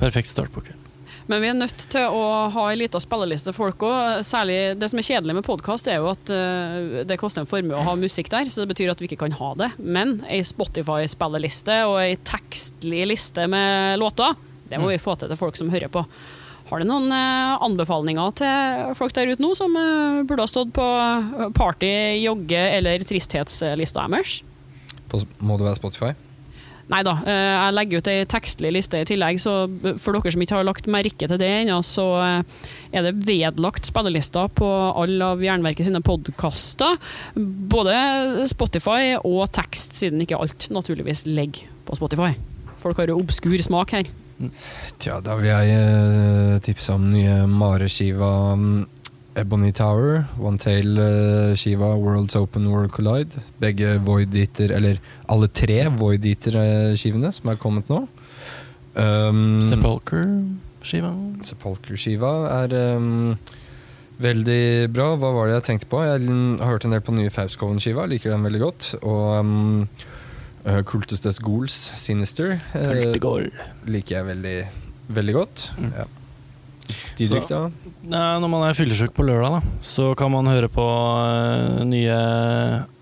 Perfekt 0.00 0.32
start 0.32 0.52
på 0.52 0.64
kvelden. 0.64 0.85
Men 1.26 1.42
vi 1.42 1.48
er 1.50 1.56
nødt 1.58 1.88
til 1.90 2.06
å 2.14 2.22
ha 2.54 2.64
ei 2.70 2.76
lita 2.78 3.00
spilleliste 3.02 3.50
folk 3.54 3.82
òg. 3.88 4.22
Særlig 4.26 4.76
det 4.78 4.88
som 4.92 5.00
er 5.00 5.06
kjedelig 5.08 5.34
med 5.40 5.46
podkast, 5.46 5.88
er 5.90 5.98
jo 5.98 6.12
at 6.12 6.30
eh, 6.30 7.02
det 7.08 7.18
koster 7.18 7.42
en 7.42 7.50
formue 7.50 7.74
å 7.74 7.86
ha 7.88 7.96
musikk 7.98 8.30
der, 8.30 8.46
så 8.46 8.62
det 8.62 8.70
betyr 8.70 8.92
at 8.92 9.02
vi 9.02 9.08
ikke 9.10 9.24
kan 9.24 9.34
ha 9.40 9.50
det. 9.58 9.72
Men 9.82 10.20
ei 10.30 10.38
Spotify-spilleliste 10.46 11.80
og 11.90 11.98
ei 12.04 12.14
tekstlig 12.30 13.08
liste 13.10 13.48
med 13.50 13.98
låter, 14.02 14.38
det 14.70 14.78
må 14.82 14.92
vi 14.92 15.02
få 15.02 15.16
til 15.18 15.30
til 15.32 15.40
folk 15.40 15.58
som 15.58 15.72
hører 15.74 15.90
på. 15.90 16.04
Har 16.70 16.82
du 16.82 16.86
noen 16.86 17.10
eh, 17.14 17.56
anbefalinger 17.62 18.38
til 18.38 18.94
folk 18.98 19.14
der 19.18 19.32
ute 19.34 19.42
nå 19.42 19.50
som 19.58 19.74
eh, 19.78 20.22
burde 20.26 20.46
ha 20.46 20.50
stått 20.50 20.70
på 20.78 20.86
party, 21.58 21.90
jogge 22.22 22.62
eller 22.78 23.02
tristhetslista 23.06 24.06
deres? 24.14 24.38
Må 25.42 25.58
det 25.58 25.66
være 25.66 25.78
Spotify? 25.78 26.14
Nei 26.92 27.00
da, 27.02 27.16
eh, 27.26 27.52
jeg 27.56 27.74
legger 27.74 28.02
ut 28.02 28.08
ei 28.12 28.26
tekstlig 28.30 28.70
liste 28.76 29.00
i 29.02 29.06
tillegg, 29.08 29.40
så 29.42 29.54
for 29.98 30.14
dere 30.14 30.32
som 30.32 30.42
ikke 30.44 30.54
har 30.54 30.66
lagt 30.68 30.86
merke 30.90 31.26
til 31.26 31.40
det 31.40 31.48
ennå, 31.50 31.80
så 31.82 32.04
eh, 32.22 32.66
er 32.94 33.08
det 33.08 33.16
vedlagt 33.26 33.88
spillelister 33.90 34.52
på 34.54 34.68
alle 34.94 35.32
av 35.34 35.42
Jernverket 35.42 35.88
sine 35.88 36.02
podkaster. 36.06 36.94
Både 37.34 38.46
Spotify 38.52 39.16
og 39.18 39.48
tekst, 39.56 39.98
siden 39.98 40.22
ikke 40.22 40.38
alt 40.38 40.68
naturligvis 40.70 41.26
ligger 41.26 41.66
på 41.88 41.98
Spotify. 41.98 42.36
Folk 42.78 43.02
har 43.02 43.10
jo 43.10 43.18
obskur 43.18 43.58
smak 43.66 43.96
her. 43.96 44.14
Tja, 45.00 45.18
da 45.24 45.34
vil 45.40 45.48
jeg 45.48 45.74
eh, 45.80 46.56
tipse 46.62 46.92
om 46.92 47.08
nye 47.08 47.40
Mare-skiva 47.48 48.30
um, 48.52 48.84
Ebony 49.36 49.70
Tower, 49.72 50.24
One 50.40 50.56
Tail-skiva 50.56 51.90
Worlds 52.00 52.36
Open 52.36 52.70
World 52.72 52.92
Collide. 52.96 53.42
Begge 53.60 53.98
Void 54.00 54.34
Eater, 54.34 54.72
eller 54.72 54.96
alle 55.28 55.48
tre 55.52 55.82
Void 55.92 56.24
Eater-skivene 56.24 57.32
som 57.36 57.52
er 57.52 57.60
kommet 57.60 57.90
nå. 57.92 58.06
Um, 58.96 59.60
Sepulcher-skiva. 59.60 61.12
Sepulcher-skiva 61.44 62.32
er 62.62 62.76
um, 62.96 63.36
veldig 64.24 64.88
bra. 64.96 65.12
Hva 65.20 65.34
var 65.36 65.50
det 65.50 65.58
jeg 65.58 65.68
tenkte 65.68 65.90
på? 65.92 66.00
Jeg 66.06 66.24
har 66.24 66.72
hørt 66.72 66.88
en 66.88 66.96
del 66.96 67.04
på 67.04 67.16
nye 67.18 67.32
Fauskoven-skiva, 67.34 68.08
liker 68.08 68.32
den 68.32 68.46
veldig 68.48 68.62
godt. 68.64 68.90
Og 69.02 69.26
um, 69.36 69.82
uh, 70.64 70.80
Cultist 70.88 71.28
as 71.28 71.42
Ghouls, 71.44 71.76
Sinister, 72.00 72.56
uh, 72.72 72.88
liker 73.84 74.16
jeg 74.16 74.30
veldig, 74.32 74.60
veldig 75.20 75.42
godt. 75.44 75.72
Mm. 75.76 75.92
Ja. 76.00 76.08
Didrik, 77.16 77.48
da? 77.48 77.66
Nei, 78.04 78.24
Når 78.42 78.52
man 78.52 78.66
er 78.68 78.76
fyllesyk 78.76 79.14
på 79.16 79.24
lørdag, 79.26 79.58
da, 79.58 79.76
så 79.84 80.10
kan 80.18 80.32
man 80.34 80.48
høre 80.50 80.68
på 80.72 80.84
uh, 80.84 81.82
nye 81.88 82.18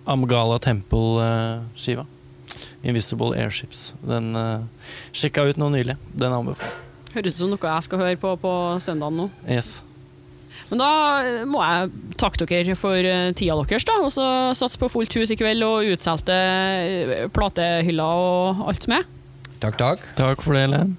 Amgala 0.07 0.61
Temple-skiva. 0.62 2.07
Invisible 2.85 3.33
Airships. 3.40 3.88
Den 4.05 4.35
uh, 4.38 4.90
sjekka 5.16 5.48
ut 5.48 5.59
nå 5.61 5.72
nylig. 5.74 5.96
Den 6.12 6.37
anbefaler 6.37 6.81
Høres 7.14 7.37
ut 7.37 7.44
som 7.44 7.50
noe 7.53 7.74
jeg 7.77 7.87
skal 7.87 8.00
høre 8.03 8.18
på 8.18 8.33
på 8.42 8.53
søndagen 8.83 9.20
nå. 9.22 9.29
Yes. 9.46 9.77
Men 10.70 10.81
da 10.81 10.90
eh, 11.22 11.42
må 11.46 11.61
jeg 11.62 12.14
takke 12.20 12.48
dere 12.48 12.74
for 12.79 12.98
eh, 12.98 13.31
tida 13.37 13.57
deres, 13.61 13.87
da. 13.87 14.00
Og 14.03 14.11
så 14.14 14.27
satse 14.59 14.81
på 14.81 14.90
fullt 14.90 15.14
hus 15.20 15.31
i 15.31 15.38
kveld 15.38 15.62
og 15.66 15.92
utsolgte 15.94 16.35
eh, 16.35 17.24
platehyller 17.35 18.24
og 18.24 18.65
alt 18.71 18.87
som 18.87 18.96
er. 18.98 19.08
Takk, 19.62 19.79
takk. 19.81 20.06
Takk 20.19 20.44
for 20.44 20.58
det, 20.58 20.67
Len. 20.73 20.96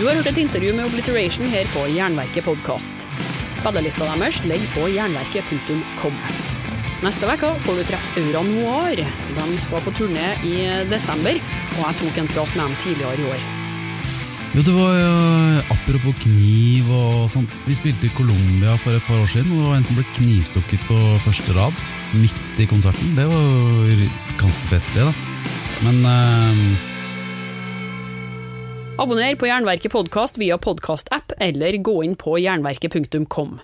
Du 0.00 0.06
har 0.06 0.16
hørt 0.16 0.30
et 0.30 0.38
intervju 0.40 0.70
med 0.72 0.86
Obliteration 0.88 1.50
her 1.52 1.66
på 1.74 1.82
Jernverket 1.92 2.46
podkast. 2.46 3.02
Spillelista 3.52 4.06
deres 4.08 4.38
ligger 4.48 4.70
på 4.72 4.86
jernverket.com. 4.88 6.16
Neste 7.04 7.28
uke 7.28 7.50
får 7.66 7.76
du 7.76 7.82
treffe 7.84 8.22
Aura 8.22 8.40
Noir. 8.48 9.02
De 9.36 9.58
skal 9.60 9.84
på 9.84 9.92
turné 9.98 10.30
i 10.48 10.54
desember, 10.88 11.36
og 11.74 11.82
jeg 11.82 11.98
tok 12.00 12.20
en 12.22 12.32
prat 12.32 12.56
med 12.56 12.64
dem 12.64 12.78
tidligere 12.80 13.20
i 13.20 13.28
år. 13.28 13.44
Jo, 14.54 14.64
det 14.70 14.78
var 14.78 14.96
jo 15.02 15.14
apropos 15.76 16.24
kniv 16.24 16.88
og 16.96 17.26
sånt. 17.36 17.60
Vi 17.68 17.76
spilte 17.76 18.08
i 18.08 18.16
Colombia 18.16 18.80
for 18.80 18.96
et 18.96 19.04
par 19.04 19.20
år 19.20 19.28
siden, 19.34 19.52
og 19.52 19.66
det 19.66 19.68
var 19.68 19.82
en 19.82 19.90
som 19.90 20.00
ble 20.00 20.06
knivstukket 20.16 20.88
på 20.88 21.02
første 21.26 21.58
rad. 21.60 21.84
Midt 22.16 22.40
i 22.56 22.70
konserten. 22.72 23.12
Det 23.20 23.28
var 23.28 23.92
ganske 24.40 24.72
festlig, 24.72 25.10
da. 25.10 25.12
Men 25.84 26.00
eh, 26.08 26.88
Abonner 29.00 29.32
på 29.40 29.46
Jernverket 29.48 29.94
podkast 29.94 30.36
via 30.36 30.58
podkastapp, 30.60 31.32
eller 31.40 31.72
gå 31.80 31.94
inn 32.04 32.18
på 32.20 32.34
jernverket.kom. 32.36 33.54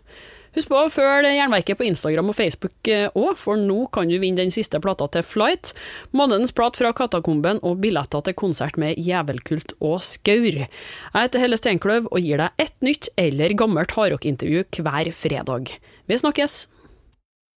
Husk 0.57 0.71
på 0.71 0.79
å 0.81 0.89
følge 0.89 1.35
Jernverket 1.35 1.77
på 1.77 1.85
Instagram 1.85 2.31
og 2.33 2.39
Facebook 2.39 2.89
òg, 2.89 3.35
for 3.37 3.61
nå 3.61 3.83
kan 3.93 4.09
du 4.09 4.15
vinne 4.23 4.41
den 4.41 4.55
siste 4.55 4.81
plata 4.81 5.11
til 5.13 5.27
Flight, 5.29 5.75
månedens 6.17 6.57
plat 6.57 6.81
fra 6.81 6.95
Katakomben 6.97 7.61
og 7.61 7.83
billetter 7.85 8.25
til 8.25 8.37
konsert 8.41 8.81
med 8.81 8.97
Jævelkult 8.97 9.75
og 9.77 9.99
Skaur. 10.09 10.63
Jeg 10.63 11.13
heter 11.13 11.45
Helle 11.45 11.61
Steinkløv 11.61 12.09
og 12.09 12.17
gir 12.25 12.41
deg 12.41 12.65
ett 12.65 12.79
nytt 12.81 13.13
eller 13.21 13.53
gammelt 13.61 13.93
hardrockintervju 13.93 14.65
hver 14.81 15.13
fredag. 15.13 15.77
Vi 16.09 16.17
snakkes! 16.17 16.63